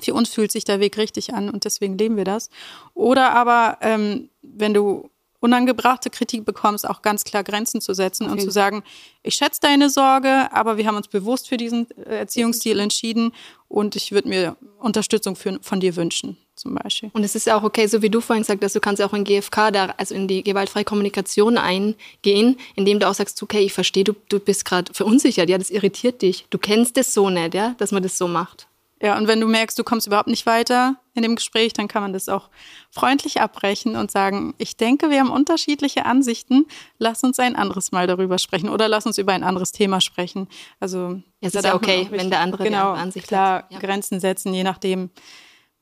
Für 0.00 0.12
uns 0.12 0.28
fühlt 0.30 0.50
sich 0.50 0.64
der 0.64 0.80
Weg 0.80 0.98
richtig 0.98 1.34
an 1.34 1.48
und 1.50 1.64
deswegen 1.64 1.96
leben 1.96 2.16
wir 2.16 2.24
das. 2.24 2.50
Oder 2.94 3.30
aber, 3.32 3.78
ähm, 3.80 4.28
wenn 4.42 4.74
du 4.74 5.08
unangebrachte 5.44 6.08
Kritik 6.08 6.46
bekommst, 6.46 6.88
auch 6.88 7.02
ganz 7.02 7.22
klar 7.22 7.44
Grenzen 7.44 7.82
zu 7.82 7.92
setzen 7.92 8.24
okay. 8.24 8.32
und 8.32 8.40
zu 8.40 8.50
sagen, 8.50 8.82
ich 9.22 9.34
schätze 9.34 9.60
deine 9.60 9.90
Sorge, 9.90 10.50
aber 10.52 10.78
wir 10.78 10.86
haben 10.86 10.96
uns 10.96 11.06
bewusst 11.06 11.48
für 11.48 11.58
diesen 11.58 11.86
äh, 11.98 12.20
Erziehungsstil 12.20 12.80
entschieden 12.80 13.32
und 13.68 13.94
ich 13.94 14.10
würde 14.12 14.26
mir 14.26 14.56
Unterstützung 14.78 15.36
für, 15.36 15.58
von 15.60 15.80
dir 15.80 15.96
wünschen, 15.96 16.38
zum 16.54 16.74
Beispiel. 16.76 17.10
Und 17.12 17.24
es 17.24 17.34
ist 17.34 17.50
auch 17.50 17.62
okay, 17.62 17.86
so 17.88 18.00
wie 18.00 18.08
du 18.08 18.22
vorhin 18.22 18.42
gesagt 18.42 18.64
hast, 18.64 18.74
du 18.74 18.80
kannst 18.80 19.02
auch 19.02 19.12
in 19.12 19.24
GFK, 19.24 19.70
da, 19.70 19.94
also 19.98 20.14
in 20.14 20.28
die 20.28 20.42
gewaltfreie 20.42 20.84
Kommunikation 20.84 21.58
eingehen, 21.58 22.56
indem 22.74 22.98
du 22.98 23.06
auch 23.06 23.14
sagst, 23.14 23.42
okay, 23.42 23.60
ich 23.60 23.74
verstehe, 23.74 24.04
du, 24.04 24.14
du 24.30 24.40
bist 24.40 24.64
gerade 24.64 24.94
verunsichert, 24.94 25.50
ja, 25.50 25.58
das 25.58 25.68
irritiert 25.68 26.22
dich. 26.22 26.46
Du 26.48 26.56
kennst 26.56 26.96
es 26.96 27.12
so 27.12 27.28
nicht, 27.28 27.52
ja, 27.52 27.74
dass 27.76 27.92
man 27.92 28.02
das 28.02 28.16
so 28.16 28.28
macht. 28.28 28.66
Ja, 29.02 29.18
und 29.18 29.28
wenn 29.28 29.40
du 29.40 29.46
merkst, 29.46 29.78
du 29.78 29.84
kommst 29.84 30.06
überhaupt 30.06 30.28
nicht 30.28 30.46
weiter 30.46 30.96
in 31.14 31.22
dem 31.22 31.36
Gespräch, 31.36 31.72
dann 31.72 31.88
kann 31.88 32.02
man 32.02 32.12
das 32.12 32.28
auch 32.28 32.48
freundlich 32.90 33.40
abbrechen 33.40 33.96
und 33.96 34.10
sagen, 34.10 34.54
ich 34.58 34.76
denke, 34.76 35.10
wir 35.10 35.20
haben 35.20 35.30
unterschiedliche 35.30 36.06
Ansichten, 36.06 36.66
lass 36.98 37.22
uns 37.22 37.38
ein 37.38 37.56
anderes 37.56 37.92
Mal 37.92 38.06
darüber 38.06 38.38
sprechen 38.38 38.68
oder 38.68 38.88
lass 38.88 39.04
uns 39.06 39.18
über 39.18 39.32
ein 39.32 39.42
anderes 39.42 39.72
Thema 39.72 40.00
sprechen. 40.00 40.48
Also 40.80 41.20
es 41.40 41.54
ist 41.54 41.64
ja 41.64 41.74
okay, 41.74 42.06
wenn 42.10 42.30
der 42.30 42.40
andere 42.40 42.64
genau, 42.64 42.92
eine 42.92 43.02
Ansicht 43.02 43.28
klar 43.28 43.64
hat. 43.64 43.72
Ja. 43.72 43.78
Grenzen 43.78 44.20
setzen, 44.20 44.54
je 44.54 44.64
nachdem, 44.64 45.10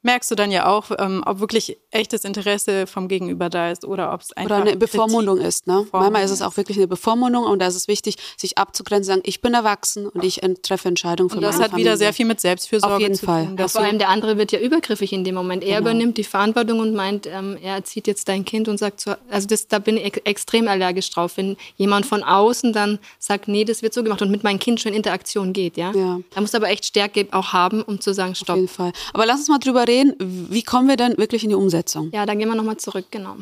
merkst 0.03 0.31
du 0.31 0.35
dann 0.35 0.51
ja 0.51 0.67
auch, 0.67 0.91
ähm, 0.99 1.23
ob 1.27 1.41
wirklich 1.41 1.79
echtes 1.91 2.25
Interesse 2.25 2.87
vom 2.87 3.09
Gegenüber 3.09 3.51
da 3.51 3.71
ist 3.71 3.85
oder 3.85 4.13
ob 4.13 4.23
es 4.23 4.33
einfach 4.33 4.57
oder 4.57 4.69
eine 4.69 4.77
Bevormundung 4.77 5.37
Kritik 5.37 5.49
ist. 5.49 5.67
Ne? 5.67 5.87
Manchmal 5.93 6.25
ist 6.25 6.31
es 6.31 6.43
auch 6.43 6.57
wirklich 6.57 6.79
eine 6.79 6.89
Bevormundung 6.89 7.45
und 7.45 7.59
da 7.59 7.67
ist 7.67 7.77
es 7.77 7.89
wichtig, 7.89 8.17
sich 8.37 8.59
abzugrenzen, 8.59 9.15
sagen, 9.15 9.23
ich 9.25 9.41
bin 9.41 9.55
erwachsen 9.55 10.09
und 10.09 10.25
ich 10.25 10.41
treffe 10.63 10.89
Entscheidungen 10.89 11.31
für 11.31 11.37
und 11.37 11.43
meine 11.43 11.53
Familie. 11.53 11.69
Das 11.69 11.73
hat 11.73 11.79
wieder 11.79 11.97
sehr 11.97 12.13
viel 12.13 12.27
mit 12.27 12.41
Selbstfürsorge 12.41 12.95
Auf 12.95 13.01
jeden 13.01 13.15
zu 13.15 13.27
Fall. 13.27 13.47
tun. 13.47 13.57
Ja, 13.59 13.69
vor 13.69 13.83
allem 13.83 13.99
der 13.99 14.09
andere 14.09 14.39
wird 14.39 14.53
ja 14.53 14.59
übergriffig 14.59 15.13
in 15.13 15.25
dem 15.25 15.35
Moment. 15.35 15.63
Er 15.63 15.79
genau. 15.79 15.91
übernimmt 15.91 16.19
die 16.19 16.25
Verantwortung 16.25 16.81
und 16.81 16.95
meint, 16.95 17.27
ähm, 17.27 17.59
er 17.63 17.75
erzieht 17.75 18.07
jetzt 18.07 18.29
dein 18.29 18.45
Kind 18.45 18.69
und 18.69 18.79
sagt, 18.79 19.01
so, 19.01 19.15
also 19.31 19.47
das, 19.47 19.69
da 19.69 19.79
bin 19.79 19.97
ich 19.97 20.27
extrem 20.27 20.69
allergisch 20.69 21.11
drauf, 21.11 21.37
wenn 21.37 21.57
jemand 21.77 22.07
von 22.07 22.23
außen 22.23 22.73
dann 22.73 22.99
sagt, 23.19 23.49
nee, 23.49 23.65
das 23.65 23.83
wird 23.83 23.95
so 23.95 24.03
gemacht 24.03 24.23
und 24.23 24.31
mit 24.31 24.43
meinem 24.43 24.59
Kind 24.59 24.81
schon 24.81 24.93
in 24.93 25.03
Interaktion 25.03 25.53
geht. 25.53 25.77
Ja? 25.77 25.93
ja. 25.93 26.21
Da 26.31 26.41
muss 26.41 26.55
aber 26.55 26.69
echt 26.69 26.85
Stärke 26.85 27.27
auch 27.33 27.53
haben, 27.53 27.83
um 27.83 28.01
zu 28.01 28.15
sagen, 28.15 28.35
stopp. 28.35 28.51
Auf 28.51 28.57
jeden 28.57 28.69
Fall. 28.69 28.93
Aber 29.13 29.27
lass 29.27 29.41
uns 29.41 29.49
mal 29.49 29.59
drüber 29.59 29.87
reden, 29.87 29.92
wie 30.19 30.63
kommen 30.63 30.89
wir 30.89 30.97
denn 30.97 31.17
wirklich 31.19 31.45
in 31.45 31.51
die 31.51 31.57
Umsetzung? 31.57 32.11
Ja, 32.13 32.27
dann 32.27 32.39
gehen 32.39 32.49
wir 32.49 32.57
nochmal 32.57 32.77
zurück, 32.77 33.07
genau. 33.11 33.37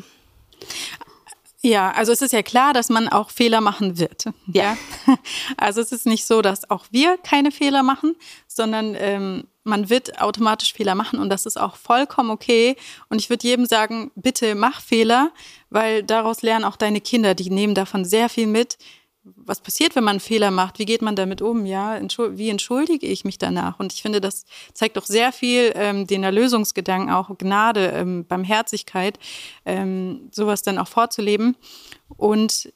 Ja, 1.63 1.91
also 1.91 2.11
es 2.11 2.21
ist 2.21 2.33
ja 2.33 2.41
klar, 2.41 2.73
dass 2.73 2.89
man 2.89 3.07
auch 3.07 3.29
Fehler 3.29 3.61
machen 3.61 3.99
wird. 3.99 4.25
Ja. 4.51 4.77
Also 5.57 5.81
es 5.81 5.91
ist 5.91 6.05
nicht 6.07 6.25
so, 6.25 6.41
dass 6.41 6.69
auch 6.71 6.85
wir 6.91 7.17
keine 7.17 7.51
Fehler 7.51 7.83
machen, 7.83 8.15
sondern 8.47 8.95
ähm, 8.97 9.43
man 9.63 9.89
wird 9.89 10.19
automatisch 10.21 10.73
Fehler 10.73 10.95
machen 10.95 11.19
und 11.19 11.29
das 11.29 11.45
ist 11.45 11.59
auch 11.59 11.75
vollkommen 11.75 12.31
okay. 12.31 12.75
Und 13.09 13.19
ich 13.19 13.29
würde 13.29 13.47
jedem 13.47 13.65
sagen, 13.65 14.11
bitte 14.15 14.55
mach 14.55 14.81
Fehler, 14.81 15.31
weil 15.69 16.01
daraus 16.03 16.41
lernen 16.41 16.65
auch 16.65 16.77
deine 16.77 17.01
Kinder, 17.01 17.35
die 17.35 17.49
nehmen 17.51 17.75
davon 17.75 18.05
sehr 18.05 18.29
viel 18.29 18.47
mit 18.47 18.77
was 19.23 19.61
passiert, 19.61 19.95
wenn 19.95 20.03
man 20.03 20.13
einen 20.13 20.19
Fehler 20.19 20.49
macht? 20.49 20.79
Wie 20.79 20.85
geht 20.85 21.01
man 21.01 21.15
damit 21.15 21.41
um? 21.41 21.65
Ja, 21.65 21.99
wie 22.01 22.49
entschuldige 22.49 23.05
ich 23.05 23.23
mich 23.23 23.37
danach? 23.37 23.79
Und 23.79 23.93
ich 23.93 24.01
finde, 24.01 24.19
das 24.19 24.45
zeigt 24.73 24.97
doch 24.97 25.05
sehr 25.05 25.31
viel 25.31 25.71
ähm, 25.75 26.07
den 26.07 26.23
Erlösungsgedanken, 26.23 27.11
auch 27.11 27.37
Gnade, 27.37 27.87
ähm, 27.87 28.25
Barmherzigkeit, 28.25 29.19
ähm, 29.65 30.29
sowas 30.31 30.63
dann 30.63 30.79
auch 30.79 30.87
vorzuleben. 30.87 31.55
Und 32.17 32.73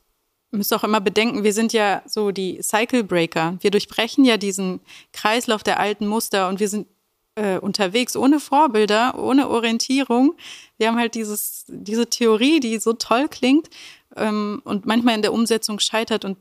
müsst 0.52 0.74
auch 0.74 0.84
immer 0.84 1.02
bedenken, 1.02 1.44
wir 1.44 1.54
sind 1.54 1.74
ja 1.74 2.02
so 2.06 2.32
die 2.32 2.62
Cycle 2.62 3.04
Breaker. 3.04 3.58
Wir 3.62 3.72
durchbrechen 3.72 4.24
ja 4.24 4.38
diesen 4.38 4.80
Kreislauf 5.14 5.64
der 5.64 5.80
alten 5.80 6.08
Muster 6.08 6.48
und 6.48 6.60
wir 6.60 6.70
sind 6.70 6.88
äh, 7.36 7.58
unterwegs 7.58 8.16
ohne 8.16 8.40
Vorbilder, 8.40 9.20
ohne 9.20 9.50
Orientierung. 9.50 10.36
Wir 10.78 10.88
haben 10.88 10.98
halt 10.98 11.16
dieses, 11.16 11.66
diese 11.68 12.08
Theorie, 12.08 12.60
die 12.60 12.78
so 12.80 12.94
toll 12.94 13.28
klingt, 13.28 13.70
ähm, 14.16 14.62
und 14.64 14.86
manchmal 14.86 15.16
in 15.16 15.22
der 15.22 15.34
Umsetzung 15.34 15.80
scheitert. 15.80 16.26
Und 16.26 16.38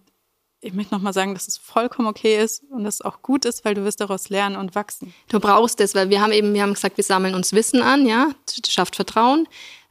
ich 0.60 0.72
möchte 0.72 0.94
nochmal 0.94 1.12
sagen, 1.12 1.34
dass 1.34 1.48
es 1.48 1.58
vollkommen 1.58 2.08
okay 2.08 2.42
ist 2.42 2.64
und 2.70 2.84
dass 2.84 2.94
es 2.94 3.00
auch 3.02 3.22
gut 3.22 3.44
ist, 3.44 3.64
weil 3.64 3.74
du 3.74 3.84
wirst 3.84 4.00
daraus 4.00 4.28
lernen 4.28 4.56
und 4.56 4.74
wachsen. 4.74 5.12
Du 5.28 5.40
brauchst 5.40 5.80
es, 5.80 5.94
weil 5.94 6.10
wir 6.10 6.20
haben 6.20 6.32
eben, 6.32 6.54
wir 6.54 6.62
haben 6.62 6.74
gesagt, 6.74 6.96
wir 6.96 7.04
sammeln 7.04 7.34
uns 7.34 7.52
Wissen 7.52 7.82
an, 7.82 8.06
ja, 8.06 8.30
das 8.46 8.72
schafft 8.72 8.96
Vertrauen. 8.96 9.46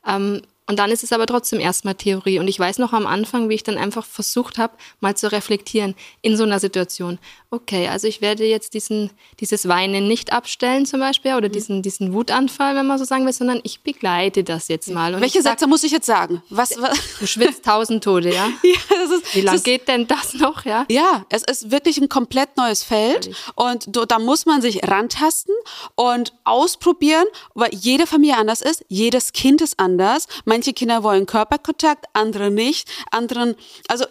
Ähm, 0.06 0.42
Und 0.68 0.80
dann 0.80 0.92
ist 0.92 1.04
es 1.04 1.12
aber 1.12 1.26
trotzdem 1.26 1.60
erstmal 1.60 1.96
Theorie. 1.96 2.40
Und 2.40 2.48
ich 2.48 2.58
weiß 2.58 2.78
noch 2.78 2.94
am 2.94 3.06
Anfang, 3.06 3.50
wie 3.50 3.56
ich 3.56 3.64
dann 3.64 3.78
einfach 3.78 4.06
versucht 4.06 4.58
habe, 4.58 4.74
mal 5.02 5.16
zu 5.16 5.32
reflektieren 5.32 5.94
in 6.22 6.38
so 6.38 6.44
einer 6.44 6.60
Situation. 6.60 7.20
Okay, 7.52 7.88
also 7.88 8.08
ich 8.08 8.22
werde 8.22 8.46
jetzt 8.46 8.74
diesen, 8.74 9.12
dieses 9.40 9.68
Weinen 9.68 10.08
nicht 10.08 10.32
abstellen 10.32 10.86
zum 10.86 11.00
Beispiel 11.00 11.36
oder 11.36 11.50
mhm. 11.50 11.54
diesen, 11.54 11.82
diesen 11.82 12.14
Wutanfall, 12.14 12.76
wenn 12.76 12.88
man 12.88 12.98
so 12.98 13.06
sagen 13.06 13.26
will, 13.26 13.34
sondern 13.34 13.60
ich 13.64 13.82
begleite 13.82 14.44
das 14.44 14.70
jetzt 14.70 14.90
mal. 14.90 15.14
Und 15.14 15.22
Welche 15.22 15.42
sag, 15.42 15.54
Sätze 15.54 15.68
muss 15.68 15.84
ich 15.84 15.92
jetzt 15.92 16.06
sagen? 16.06 16.42
Was, 16.50 16.82
was? 16.82 16.98
Du 17.20 17.28
schwitzt 17.28 17.66
tausend 17.66 18.04
Tode, 18.04 18.34
ja? 18.34 18.48
ja 18.64 18.94
ist, 19.14 19.36
wie 19.36 19.42
lange 19.42 19.60
geht 19.62 19.88
denn 19.88 20.08
das 20.08 20.34
noch, 20.34 20.66
ja? 20.66 20.86
Ja, 20.90 21.26
es 21.30 21.44
ist 21.44 21.72
wirklich 21.72 21.98
ein 22.00 22.10
komplett 22.10 22.58
neues 22.58 22.84
Feld 22.84 23.30
und 23.56 23.88
da 23.92 24.20
muss 24.20 24.46
man 24.46 24.62
sich 24.62 24.88
rantasten 24.88 25.54
und 25.96 26.34
ausprobieren, 26.44 27.26
weil 27.54 27.74
jede 27.74 28.08
Familie 28.08 28.38
anders 28.38 28.62
ist, 28.62 28.84
jedes 28.88 29.34
Kind 29.34 29.62
ist 29.62 29.80
anders. 29.80 30.28
Manche 30.54 30.74
Kinder 30.74 31.02
wollen 31.02 31.26
Körperkontakt, 31.26 32.06
andere 32.14 32.52
nicht. 32.52 32.88
Anderen, 33.10 33.56
also 33.88 34.06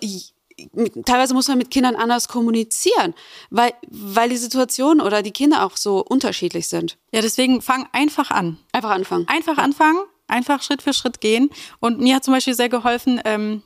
teilweise 1.04 1.34
muss 1.34 1.46
man 1.46 1.56
mit 1.56 1.70
Kindern 1.70 1.94
anders 1.94 2.26
kommunizieren, 2.26 3.14
weil, 3.50 3.72
weil 3.88 4.28
die 4.28 4.36
Situation 4.36 5.00
oder 5.00 5.22
die 5.22 5.30
Kinder 5.30 5.64
auch 5.64 5.76
so 5.76 6.04
unterschiedlich 6.04 6.66
sind. 6.66 6.98
Ja, 7.12 7.20
deswegen 7.20 7.62
fang 7.62 7.88
einfach 7.92 8.32
an. 8.32 8.58
Einfach 8.72 8.90
anfangen. 8.90 9.28
Einfach 9.28 9.56
anfangen, 9.56 10.00
einfach 10.26 10.64
Schritt 10.64 10.82
für 10.82 10.92
Schritt 10.92 11.20
gehen. 11.20 11.48
Und 11.78 12.00
mir 12.00 12.16
hat 12.16 12.24
zum 12.24 12.34
Beispiel 12.34 12.54
sehr 12.54 12.68
geholfen, 12.68 13.20
ähm, 13.24 13.62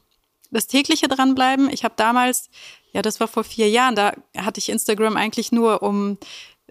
das 0.51 0.67
tägliche 0.67 1.09
dranbleiben. 1.09 1.71
Ich 1.71 1.83
habe 1.83 1.95
damals, 1.97 2.51
ja, 2.93 3.01
das 3.01 3.21
war 3.21 3.29
vor 3.29 3.45
vier 3.45 3.71
Jahren, 3.71 3.97
da 3.97 4.13
hatte 4.37 4.59
ich 4.59 4.69
Instagram 4.69 5.17
eigentlich 5.17 5.51
nur, 5.51 5.83
um 5.83 6.19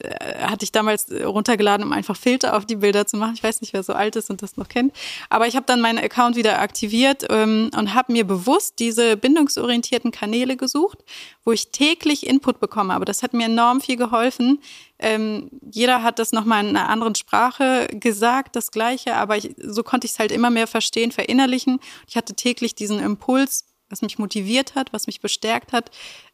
hatte 0.03 0.65
ich 0.65 0.73
damals 0.73 1.07
runtergeladen, 1.09 1.85
um 1.85 1.93
einfach 1.93 2.17
Filter 2.17 2.57
auf 2.57 2.65
die 2.65 2.75
Bilder 2.75 3.07
zu 3.07 3.15
machen. 3.15 3.33
Ich 3.35 3.43
weiß 3.43 3.61
nicht, 3.61 3.71
wer 3.71 3.81
so 3.81 3.93
alt 3.93 4.17
ist 4.17 4.29
und 4.29 4.41
das 4.41 4.57
noch 4.57 4.67
kennt. 4.67 4.93
Aber 5.29 5.47
ich 5.47 5.55
habe 5.55 5.65
dann 5.65 5.79
meinen 5.79 5.99
Account 5.99 6.35
wieder 6.35 6.59
aktiviert 6.59 7.25
ähm, 7.29 7.71
und 7.77 7.93
habe 7.93 8.11
mir 8.11 8.27
bewusst 8.27 8.79
diese 8.79 9.15
bindungsorientierten 9.15 10.11
Kanäle 10.11 10.57
gesucht, 10.57 11.05
wo 11.45 11.53
ich 11.53 11.71
täglich 11.71 12.27
Input 12.27 12.59
bekomme. 12.59 12.93
Aber 12.93 13.05
das 13.05 13.23
hat 13.23 13.33
mir 13.33 13.45
enorm 13.45 13.79
viel 13.79 13.95
geholfen. 13.95 14.59
Ähm, 14.99 15.49
jeder 15.71 16.03
hat 16.03 16.19
das 16.19 16.33
nochmal 16.33 16.65
in 16.65 16.75
einer 16.75 16.89
anderen 16.89 17.15
Sprache 17.15 17.87
gesagt, 17.93 18.57
das 18.57 18.71
Gleiche. 18.71 19.15
Aber 19.15 19.37
ich, 19.37 19.55
so 19.57 19.81
konnte 19.81 20.05
ich 20.05 20.11
es 20.11 20.19
halt 20.19 20.33
immer 20.33 20.49
mehr 20.49 20.67
verstehen, 20.67 21.13
verinnerlichen. 21.13 21.79
Ich 22.05 22.17
hatte 22.17 22.33
täglich 22.33 22.75
diesen 22.75 22.99
Impuls, 22.99 23.65
was 23.89 24.01
mich 24.01 24.17
motiviert 24.17 24.75
hat, 24.75 24.91
was 24.91 25.07
mich 25.07 25.21
bestärkt 25.21 25.71
hat, 25.71 25.89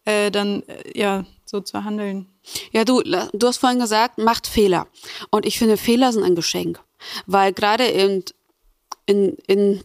äh, 0.05 0.31
dann 0.31 0.63
äh, 0.63 0.97
ja 0.97 1.25
so 1.51 1.59
zu 1.59 1.83
handeln. 1.83 2.27
Ja, 2.71 2.85
du, 2.85 3.01
du 3.01 3.47
hast 3.47 3.57
vorhin 3.57 3.79
gesagt, 3.79 4.17
macht 4.17 4.47
Fehler. 4.47 4.87
Und 5.29 5.45
ich 5.45 5.59
finde, 5.59 5.77
Fehler 5.77 6.13
sind 6.13 6.23
ein 6.23 6.35
Geschenk. 6.35 6.79
Weil 7.25 7.51
gerade 7.51 7.85
in, 7.85 8.23
in, 9.05 9.35
in, 9.47 9.83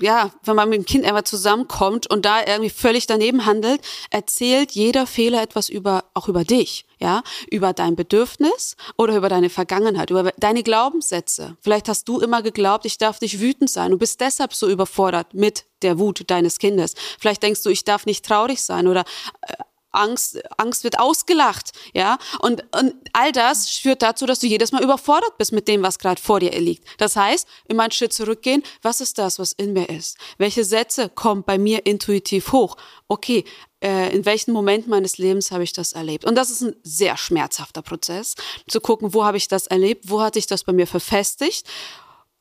ja, 0.00 0.30
wenn 0.44 0.54
man 0.54 0.68
mit 0.68 0.78
dem 0.78 0.84
Kind 0.84 1.04
einfach 1.04 1.22
zusammenkommt 1.22 2.08
und 2.08 2.24
da 2.24 2.46
irgendwie 2.46 2.70
völlig 2.70 3.06
daneben 3.06 3.46
handelt, 3.46 3.80
erzählt 4.10 4.72
jeder 4.72 5.06
Fehler 5.06 5.42
etwas 5.42 5.68
über, 5.68 6.04
auch 6.14 6.28
über 6.28 6.44
dich, 6.44 6.84
ja, 7.00 7.22
über 7.50 7.72
dein 7.72 7.96
Bedürfnis 7.96 8.76
oder 8.96 9.16
über 9.16 9.28
deine 9.28 9.50
Vergangenheit, 9.50 10.10
über 10.10 10.30
deine 10.36 10.62
Glaubenssätze. 10.62 11.56
Vielleicht 11.60 11.88
hast 11.88 12.08
du 12.08 12.20
immer 12.20 12.42
geglaubt, 12.42 12.84
ich 12.84 12.96
darf 12.98 13.20
nicht 13.20 13.40
wütend 13.40 13.70
sein. 13.70 13.90
Du 13.90 13.98
bist 13.98 14.20
deshalb 14.20 14.54
so 14.54 14.68
überfordert 14.68 15.34
mit 15.34 15.64
der 15.82 15.98
Wut 15.98 16.30
deines 16.30 16.58
Kindes. 16.58 16.94
Vielleicht 17.18 17.42
denkst 17.42 17.62
du, 17.64 17.70
ich 17.70 17.84
darf 17.84 18.06
nicht 18.06 18.24
traurig 18.24 18.62
sein 18.62 18.86
oder 18.86 19.04
äh, 19.42 19.54
Angst, 19.98 20.38
Angst 20.56 20.84
wird 20.84 20.98
ausgelacht, 20.98 21.72
ja. 21.92 22.18
Und, 22.40 22.64
und 22.76 22.94
all 23.12 23.32
das 23.32 23.68
führt 23.68 24.02
dazu, 24.02 24.26
dass 24.26 24.40
du 24.40 24.46
jedes 24.46 24.72
Mal 24.72 24.82
überfordert 24.82 25.36
bist 25.38 25.52
mit 25.52 25.68
dem, 25.68 25.82
was 25.82 25.98
gerade 25.98 26.20
vor 26.20 26.40
dir 26.40 26.50
liegt. 26.58 26.84
Das 26.98 27.16
heißt, 27.16 27.46
immer 27.66 27.84
einen 27.84 27.92
Schritt 27.92 28.12
zurückgehen. 28.12 28.62
Was 28.82 29.00
ist 29.00 29.18
das, 29.18 29.38
was 29.38 29.52
in 29.52 29.72
mir 29.72 29.88
ist? 29.88 30.16
Welche 30.38 30.64
Sätze 30.64 31.08
kommen 31.08 31.42
bei 31.42 31.58
mir 31.58 31.86
intuitiv 31.86 32.52
hoch? 32.52 32.76
Okay, 33.08 33.44
äh, 33.82 34.14
in 34.14 34.24
welchen 34.24 34.52
Moment 34.52 34.88
meines 34.88 35.18
Lebens 35.18 35.50
habe 35.50 35.62
ich 35.62 35.72
das 35.72 35.92
erlebt? 35.92 36.24
Und 36.24 36.34
das 36.34 36.50
ist 36.50 36.62
ein 36.62 36.76
sehr 36.82 37.16
schmerzhafter 37.16 37.82
Prozess, 37.82 38.34
zu 38.68 38.80
gucken, 38.80 39.14
wo 39.14 39.24
habe 39.24 39.36
ich 39.36 39.48
das 39.48 39.66
erlebt? 39.66 40.08
Wo 40.08 40.20
hat 40.20 40.34
sich 40.34 40.46
das 40.46 40.64
bei 40.64 40.72
mir 40.72 40.86
verfestigt? 40.86 41.66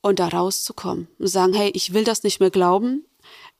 Und 0.01 0.19
da 0.19 0.27
rauszukommen 0.27 1.07
und 1.19 1.27
sagen, 1.27 1.53
hey, 1.53 1.69
ich 1.73 1.93
will 1.93 2.03
das 2.03 2.23
nicht 2.23 2.39
mehr 2.39 2.51
glauben. 2.51 3.05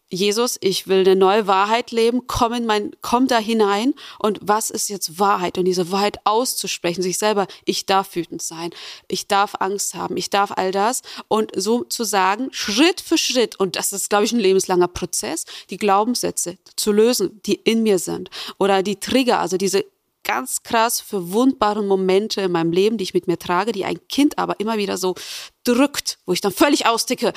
Jesus, 0.09 0.57
ich 0.61 0.87
will 0.87 1.01
eine 1.01 1.17
neue 1.17 1.47
Wahrheit 1.47 1.91
leben, 1.91 2.27
komm 2.27 2.53
in 2.53 2.65
mein, 2.65 2.91
komm 3.01 3.27
da 3.27 3.39
hinein. 3.39 3.93
Und 4.19 4.39
was 4.41 4.69
ist 4.69 4.87
jetzt 4.87 5.19
Wahrheit? 5.19 5.57
Und 5.57 5.65
diese 5.65 5.91
Wahrheit 5.91 6.19
auszusprechen, 6.23 7.01
sich 7.01 7.17
selber, 7.17 7.45
ich 7.65 7.85
darf 7.85 8.15
wütend 8.15 8.41
sein, 8.41 8.71
ich 9.09 9.27
darf 9.27 9.55
Angst 9.59 9.95
haben, 9.95 10.15
ich 10.15 10.29
darf 10.29 10.51
all 10.55 10.71
das. 10.71 11.01
Und 11.27 11.51
so 11.55 11.83
zu 11.83 12.05
sagen, 12.05 12.47
Schritt 12.51 13.01
für 13.01 13.17
Schritt 13.17 13.59
und 13.59 13.75
das 13.75 13.91
ist, 13.91 14.09
glaube 14.09 14.23
ich, 14.23 14.31
ein 14.31 14.39
lebenslanger 14.39 14.87
Prozess, 14.87 15.45
die 15.69 15.77
Glaubenssätze 15.77 16.57
zu 16.77 16.93
lösen, 16.93 17.41
die 17.45 17.55
in 17.55 17.83
mir 17.83 17.99
sind. 17.99 18.29
Oder 18.59 18.83
die 18.83 19.01
Trigger, 19.01 19.39
also 19.39 19.57
diese 19.57 19.85
ganz 20.27 20.61
krass 20.61 20.99
verwundbaren 20.99 21.87
Momente 21.87 22.41
in 22.41 22.51
meinem 22.51 22.73
Leben, 22.73 22.97
die 22.97 23.05
ich 23.05 23.13
mit 23.13 23.27
mir 23.27 23.39
trage, 23.39 23.71
die 23.71 23.85
ein 23.85 24.07
Kind 24.09 24.37
aber 24.37 24.59
immer 24.59 24.77
wieder 24.77 24.97
so 24.97 25.15
drückt, 25.63 26.19
wo 26.25 26.33
ich 26.33 26.41
dann 26.41 26.51
völlig 26.51 26.85
austicke. 26.85 27.31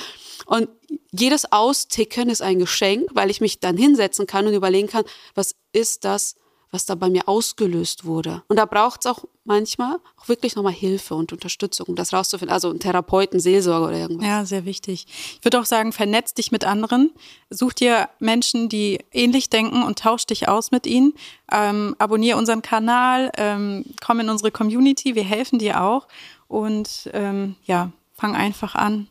Und 0.45 0.67
jedes 1.11 1.51
Austicken 1.53 2.29
ist 2.29 2.41
ein 2.41 2.59
Geschenk, 2.59 3.09
weil 3.13 3.29
ich 3.29 3.39
mich 3.39 3.61
dann 3.61 3.77
hinsetzen 3.77 4.27
kann 4.27 4.45
und 4.45 4.53
überlegen 4.53 4.89
kann, 4.89 5.05
was 5.35 5.55
ist 5.71 6.03
das, 6.03 6.35
was 6.71 6.85
da 6.85 6.95
bei 6.95 7.09
mir 7.09 7.27
ausgelöst 7.27 8.05
wurde. 8.05 8.43
Und 8.47 8.55
da 8.55 8.65
braucht 8.65 9.01
es 9.01 9.11
auch 9.11 9.25
manchmal 9.43 9.97
auch 10.17 10.29
wirklich 10.29 10.55
nochmal 10.55 10.73
Hilfe 10.73 11.15
und 11.15 11.33
Unterstützung, 11.33 11.87
um 11.87 11.95
das 11.95 12.13
rauszufinden. 12.13 12.53
Also 12.53 12.69
einen 12.69 12.79
Therapeuten, 12.79 13.39
Seelsorger 13.39 13.87
oder 13.87 13.97
irgendwas. 13.97 14.27
Ja, 14.27 14.45
sehr 14.45 14.65
wichtig. 14.65 15.05
Ich 15.37 15.43
würde 15.43 15.59
auch 15.59 15.65
sagen, 15.65 15.91
vernetz 15.91 16.33
dich 16.33 16.51
mit 16.51 16.63
anderen. 16.63 17.11
Such 17.49 17.73
dir 17.73 18.09
Menschen, 18.19 18.69
die 18.69 18.99
ähnlich 19.11 19.49
denken 19.49 19.83
und 19.83 19.99
tausch 19.99 20.25
dich 20.25 20.47
aus 20.47 20.71
mit 20.71 20.87
ihnen. 20.87 21.13
Ähm, 21.51 21.95
abonniere 21.99 22.37
unseren 22.37 22.61
Kanal, 22.61 23.31
ähm, 23.37 23.83
komm 24.01 24.21
in 24.21 24.29
unsere 24.29 24.51
Community, 24.51 25.15
wir 25.15 25.23
helfen 25.25 25.59
dir 25.59 25.81
auch. 25.81 26.07
Und 26.47 27.09
ähm, 27.13 27.55
ja, 27.65 27.91
fang 28.13 28.35
einfach 28.35 28.75
an. 28.75 29.07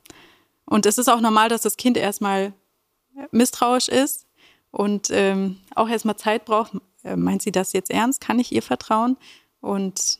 Und 0.64 0.86
es 0.86 0.96
ist 0.96 1.08
auch 1.08 1.20
normal, 1.20 1.48
dass 1.50 1.62
das 1.62 1.76
Kind 1.76 1.98
erstmal 1.98 2.54
misstrauisch 3.32 3.88
ist 3.88 4.26
und 4.70 5.08
ähm, 5.10 5.58
auch 5.74 5.88
erstmal 5.88 6.16
Zeit 6.16 6.44
braucht. 6.44 6.72
Äh, 7.04 7.16
meint 7.16 7.42
sie 7.42 7.52
das 7.52 7.72
jetzt 7.72 7.90
ernst? 7.90 8.20
Kann 8.20 8.38
ich 8.38 8.52
ihr 8.52 8.62
vertrauen? 8.62 9.16
Und 9.60 10.18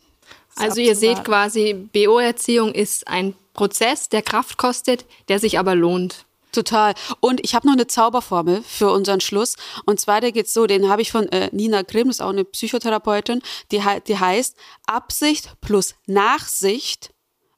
also 0.57 0.81
ihr 0.81 0.97
seht 0.97 1.25
quasi, 1.25 1.75
BO-Erziehung 1.93 2.73
ist 2.73 3.09
ein 3.09 3.35
Prozess, 3.55 4.09
der 4.09 4.23
Kraft 4.23 4.59
kostet, 4.59 5.07
der 5.29 5.39
sich 5.39 5.59
aber 5.59 5.75
lohnt. 5.75 6.27
Total. 6.53 6.95
Und 7.21 7.41
ich 7.45 7.55
habe 7.55 7.67
noch 7.67 7.75
eine 7.75 7.87
Zauberformel 7.87 8.63
für 8.63 8.91
unseren 8.91 9.21
Schluss. 9.21 9.57
Und 9.87 10.01
zwar, 10.01 10.21
der 10.21 10.33
geht 10.33 10.49
so, 10.49 10.67
den 10.67 10.89
habe 10.89 11.01
ich 11.01 11.13
von 11.13 11.29
äh, 11.29 11.49
Nina 11.53 11.83
Grimm, 11.83 12.09
das 12.09 12.17
ist 12.17 12.23
auch 12.23 12.31
eine 12.31 12.45
Psychotherapeutin, 12.45 13.41
die, 13.71 13.81
die 14.07 14.19
heißt 14.19 14.57
Absicht 14.87 15.55
plus 15.61 15.95
Nachsicht 16.07 17.13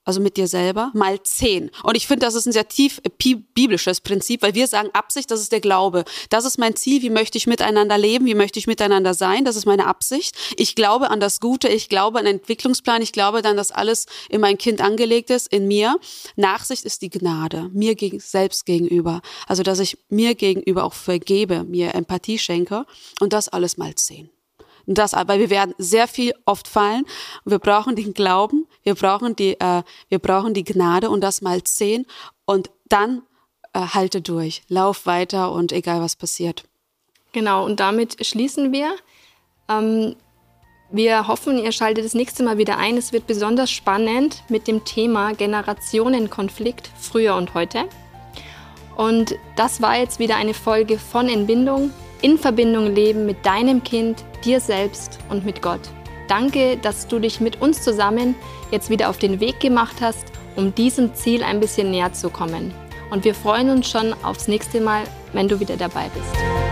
also 0.05 0.21
mit 0.21 0.37
dir 0.37 0.49
selber, 0.49 0.91
mal 0.95 1.23
zehn. 1.23 1.71
Und 1.83 1.97
ich 1.97 2.07
finde, 2.07 2.27
das 2.27 2.35
ist 2.35 2.47
ein 2.47 2.53
sehr 2.53 2.69
tief 2.69 3.01
äh, 3.05 3.35
biblisches 3.55 4.01
Prinzip, 4.01 4.43
weil 4.43 4.55
wir 4.55 4.67
sagen, 4.67 4.91
Absicht, 4.93 5.31
das 5.31 5.41
ist 5.41 5.53
der 5.53 5.61
Glaube. 5.61 6.05
Das 6.29 6.45
ist 6.45 6.59
mein 6.59 6.75
Ziel, 6.75 7.03
wie 7.03 7.11
möchte 7.11 7.39
ich 7.39 7.47
miteinander 7.47 7.99
leben, 7.99 8.27
wie 8.27 8.35
möchte 8.35 8.59
ich 8.59 8.67
miteinander 8.67 9.15
sein, 9.15 9.45
das 9.45 9.57
ist 9.57 9.67
meine 9.67 9.87
Absicht. 9.87 10.37
Ich 10.57 10.75
glaube 10.75 11.11
an 11.11 11.21
das 11.21 11.41
Gute, 11.41 11.69
ich 11.69 11.89
glaube 11.89 12.19
an 12.19 12.25
den 12.25 12.39
Entwicklungsplan, 12.39 13.03
ich 13.03 13.13
glaube 13.13 13.43
dann, 13.43 13.57
dass 13.57 13.71
alles 13.71 14.07
in 14.29 14.41
mein 14.41 14.59
Kind 14.59 14.81
angelegt 14.81 15.31
ist, 15.31 15.47
in 15.53 15.69
mir. 15.69 15.97
Nachsicht 16.37 16.85
ist 16.85 17.03
die 17.03 17.11
Gnade, 17.11 17.71
mir 17.73 17.95
gegen, 17.95 18.19
selbst 18.19 18.67
gegenüber. 18.67 19.23
Also, 19.47 19.63
dass 19.63 19.79
ich 19.79 19.99
mir 20.09 20.35
gegenüber 20.35 20.85
auch 20.85 20.95
vergebe, 20.95 21.65
mir 21.65 21.95
Empathie 21.95 22.39
schenke 22.39 22.87
und 23.21 23.33
das 23.33 23.49
alles 23.49 23.77
mal 23.77 23.95
zehn. 23.95 24.31
Und 24.87 24.99
das, 24.99 25.13
weil 25.13 25.39
wir 25.39 25.51
werden 25.51 25.75
sehr 25.79 26.09
viel 26.09 26.35
oft 26.45 26.69
fallen. 26.69 27.05
Wir 27.45 27.59
brauchen 27.59 27.97
den 27.97 28.15
Glauben, 28.15 28.67
wir 28.83 28.95
brauchen 28.95 29.37
die, 29.37 29.59
äh, 29.61 29.83
wir 30.09 30.19
brauchen 30.19 30.55
die 30.55 30.65
Gnade 30.65 31.11
und 31.11 31.21
das 31.21 31.43
mal 31.43 31.63
zehn 31.63 32.07
und 32.45 32.71
dann 32.89 33.23
äh, 33.73 33.81
halte 33.81 34.21
durch, 34.21 34.63
lauf 34.69 35.07
weiter 35.07 35.53
und 35.53 35.73
egal 35.73 36.01
was 36.01 36.17
passiert. 36.17 36.65
Genau, 37.33 37.65
und 37.65 37.81
damit 37.81 38.25
schließen 38.25 38.73
wir. 38.73 38.95
Ähm, 39.69 40.17
wir 40.91 41.27
hoffen, 41.27 41.57
ihr 41.57 41.73
schaltet 41.73 42.05
das 42.05 42.13
nächste 42.13 42.43
Mal 42.43 42.59
wieder 42.59 42.77
ein. 42.77 42.99
Es 42.99 43.15
wird 43.15 43.27
besonders 43.27 43.71
spannend 43.71 44.43
mit 44.51 44.69
dem 44.69 44.85
Thema 44.85 45.33
Generationenkonflikt 45.33 46.91
früher 47.01 47.35
und 47.37 47.55
heute. 47.55 47.89
Und 48.97 49.35
das 49.57 49.81
war 49.81 49.97
jetzt 49.97 50.19
wieder 50.19 50.37
eine 50.37 50.53
Folge 50.53 50.99
von 50.99 51.31
Entbindung, 51.31 51.93
in 52.23 52.39
Verbindung 52.39 52.95
leben 52.95 53.27
mit 53.27 53.45
deinem 53.45 53.83
Kind, 53.83 54.25
dir 54.45 54.61
selbst 54.61 55.19
und 55.29 55.45
mit 55.45 55.61
Gott. 55.61 55.81
Danke, 56.29 56.79
dass 56.79 57.09
du 57.09 57.19
dich 57.19 57.41
mit 57.41 57.61
uns 57.61 57.83
zusammen 57.83 58.35
jetzt 58.71 58.89
wieder 58.89 59.11
auf 59.11 59.19
den 59.19 59.41
Weg 59.41 59.61
gemacht 59.61 59.97
hast, 60.01 60.25
um 60.57 60.75
diesem 60.75 61.15
Ziel 61.15 61.43
ein 61.43 61.61
bisschen 61.61 61.91
näher 61.91 62.13
zu 62.13 62.31
kommen. 62.31 62.73
Und 63.11 63.25
wir 63.25 63.35
freuen 63.35 63.69
uns 63.69 63.91
schon 63.91 64.15
aufs 64.23 64.49
nächste 64.49 64.81
Mal, 64.81 65.03
wenn 65.33 65.49
du 65.49 65.61
wieder 65.61 65.77
dabei 65.77 66.09
bist. 66.15 66.72